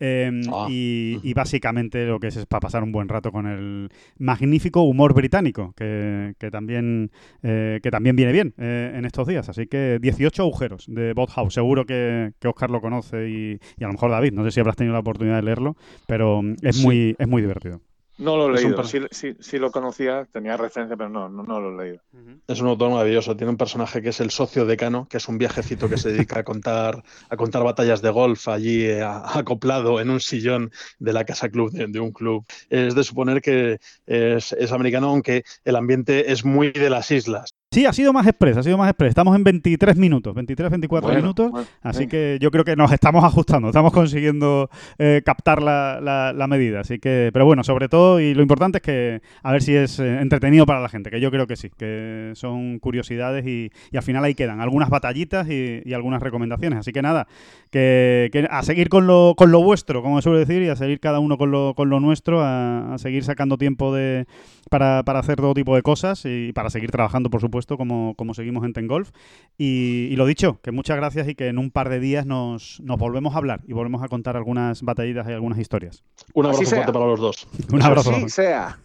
Eh, 0.00 0.30
ah. 0.50 0.66
y, 0.70 1.20
y, 1.22 1.34
básicamente 1.34 2.06
lo 2.06 2.18
que 2.18 2.28
es 2.28 2.36
es 2.36 2.46
para 2.46 2.60
pasar 2.60 2.82
un 2.82 2.90
buen 2.90 3.08
rato 3.08 3.30
con 3.30 3.46
el 3.46 3.90
magnífico 4.18 4.82
humor 4.82 5.12
británico, 5.12 5.74
que, 5.76 6.34
que 6.38 6.50
también, 6.50 7.10
eh, 7.42 7.80
que 7.82 7.90
también 7.90 8.16
viene 8.16 8.32
bien 8.32 8.54
eh, 8.56 8.92
en 8.94 9.04
estos 9.04 9.28
días. 9.28 9.48
Así 9.50 9.66
que 9.66 9.98
18 10.00 10.42
agujeros 10.42 10.86
de 10.88 11.12
Bothouse. 11.12 11.52
Seguro 11.52 11.84
que, 11.84 12.32
que 12.38 12.48
Oscar 12.48 12.70
lo 12.70 12.80
conoce 12.80 13.28
y, 13.28 13.60
y, 13.78 13.84
a 13.84 13.88
lo 13.88 13.92
mejor 13.92 14.10
David. 14.10 14.32
No 14.32 14.42
sé 14.44 14.50
si 14.50 14.60
habrás 14.60 14.76
tenido 14.76 14.94
la 14.94 15.00
oportunidad 15.00 15.36
de 15.36 15.42
leerlo, 15.42 15.76
pero 16.06 16.40
es, 16.62 16.76
sí. 16.76 16.82
muy, 16.82 17.16
es 17.18 17.28
muy 17.28 17.42
divertido. 17.42 17.82
No 18.20 18.36
lo 18.36 18.48
he 18.48 18.62
leído, 18.62 18.84
sí, 18.84 18.98
sí, 19.10 19.34
sí, 19.40 19.58
lo 19.58 19.70
conocía, 19.70 20.26
tenía 20.30 20.56
referencia, 20.56 20.96
pero 20.96 21.08
no, 21.08 21.28
no, 21.28 21.42
no 21.42 21.60
lo 21.60 21.70
he 21.70 21.84
leído. 21.84 22.02
Uh 22.12 22.18
-huh. 22.18 22.40
Es 22.48 22.60
un 22.60 22.68
autor 22.68 22.90
maravilloso, 22.90 23.34
tiene 23.34 23.50
un 23.50 23.56
personaje 23.56 24.02
que 24.02 24.10
es 24.10 24.20
el 24.20 24.30
socio 24.30 24.66
decano, 24.66 25.06
que 25.08 25.16
es 25.16 25.28
un 25.28 25.38
viajecito 25.38 25.88
que 25.88 25.96
se 25.96 26.12
dedica 26.12 26.40
a 26.40 26.44
contar, 26.44 27.02
a 27.30 27.36
contar 27.36 27.64
batallas 27.64 28.02
de 28.02 28.10
golf 28.10 28.48
allí 28.48 28.84
eh, 28.84 29.02
acoplado 29.02 30.00
en 30.00 30.10
un 30.10 30.20
sillón 30.20 30.70
de 30.98 31.12
la 31.12 31.24
casa 31.24 31.48
club 31.48 31.70
de, 31.70 31.86
de 31.86 32.00
un 32.00 32.12
club. 32.12 32.44
Es 32.68 32.94
de 32.94 33.04
suponer 33.04 33.40
que 33.40 33.78
es, 34.06 34.52
es 34.52 34.72
americano, 34.72 35.08
aunque 35.08 35.44
el 35.64 35.76
ambiente 35.76 36.30
es 36.30 36.44
muy 36.44 36.72
de 36.72 36.90
las 36.90 37.10
islas. 37.10 37.54
Sí, 37.72 37.86
ha 37.86 37.92
sido 37.92 38.12
más 38.12 38.26
express, 38.26 38.56
ha 38.56 38.64
sido 38.64 38.76
más 38.76 38.90
express. 38.90 39.10
Estamos 39.10 39.36
en 39.36 39.44
23 39.44 39.96
minutos, 39.96 40.34
23, 40.34 40.70
24 40.70 41.06
bueno, 41.06 41.22
minutos. 41.22 41.52
Bueno, 41.52 41.68
así 41.82 42.08
que 42.08 42.36
yo 42.40 42.50
creo 42.50 42.64
que 42.64 42.74
nos 42.74 42.90
estamos 42.90 43.22
ajustando, 43.22 43.68
estamos 43.68 43.92
consiguiendo 43.92 44.68
eh, 44.98 45.22
captar 45.24 45.62
la, 45.62 46.00
la, 46.02 46.32
la, 46.32 46.48
medida. 46.48 46.80
Así 46.80 46.98
que, 46.98 47.30
pero 47.32 47.46
bueno, 47.46 47.62
sobre 47.62 47.88
todo, 47.88 48.18
y 48.18 48.34
lo 48.34 48.42
importante 48.42 48.78
es 48.78 48.82
que 48.82 49.22
a 49.44 49.52
ver 49.52 49.62
si 49.62 49.76
es 49.76 50.00
eh, 50.00 50.18
entretenido 50.20 50.66
para 50.66 50.80
la 50.80 50.88
gente, 50.88 51.12
que 51.12 51.20
yo 51.20 51.30
creo 51.30 51.46
que 51.46 51.54
sí, 51.54 51.70
que 51.78 52.32
son 52.34 52.80
curiosidades 52.80 53.46
y, 53.46 53.70
y 53.92 53.96
al 53.96 54.02
final 54.02 54.24
ahí 54.24 54.34
quedan 54.34 54.60
algunas 54.60 54.90
batallitas 54.90 55.48
y, 55.48 55.80
y 55.84 55.92
algunas 55.92 56.20
recomendaciones. 56.20 56.80
Así 56.80 56.90
que 56.90 57.02
nada, 57.02 57.28
que, 57.70 58.30
que, 58.32 58.48
a 58.50 58.64
seguir 58.64 58.88
con 58.88 59.06
lo, 59.06 59.34
con 59.36 59.52
lo 59.52 59.62
vuestro, 59.62 60.02
como 60.02 60.20
suele 60.22 60.40
decir, 60.40 60.60
y 60.62 60.70
a 60.70 60.74
seguir 60.74 60.98
cada 60.98 61.20
uno 61.20 61.38
con 61.38 61.52
lo, 61.52 61.74
con 61.76 61.88
lo 61.88 62.00
nuestro, 62.00 62.40
a, 62.42 62.94
a 62.94 62.98
seguir 62.98 63.22
sacando 63.22 63.58
tiempo 63.58 63.94
de, 63.94 64.26
para, 64.70 65.04
para 65.04 65.20
hacer 65.20 65.36
todo 65.36 65.54
tipo 65.54 65.76
de 65.76 65.82
cosas 65.82 66.22
y 66.24 66.52
para 66.52 66.68
seguir 66.68 66.90
trabajando, 66.90 67.30
por 67.30 67.40
supuesto 67.40 67.59
como, 67.66 68.14
como 68.16 68.34
seguimos 68.34 68.64
en 68.64 68.72
Tengolf. 68.72 69.10
Y, 69.58 70.08
y, 70.10 70.16
lo 70.16 70.26
dicho, 70.26 70.60
que 70.62 70.72
muchas 70.72 70.96
gracias 70.96 71.28
y 71.28 71.34
que 71.34 71.48
en 71.48 71.58
un 71.58 71.70
par 71.70 71.88
de 71.88 72.00
días 72.00 72.26
nos, 72.26 72.80
nos 72.80 72.98
volvemos 72.98 73.34
a 73.34 73.38
hablar 73.38 73.60
y 73.66 73.72
volvemos 73.72 74.02
a 74.02 74.08
contar 74.08 74.36
algunas 74.36 74.82
batallitas 74.82 75.28
y 75.28 75.32
algunas 75.32 75.58
historias. 75.58 76.02
Un 76.34 76.46
abrazo 76.46 76.64
fuerte 76.64 76.92
para 76.92 77.06
los 77.06 77.20
dos. 77.20 77.48
Un 77.72 77.82
abrazo. 77.82 78.10
Así 78.10 78.28
sea. 78.28 78.78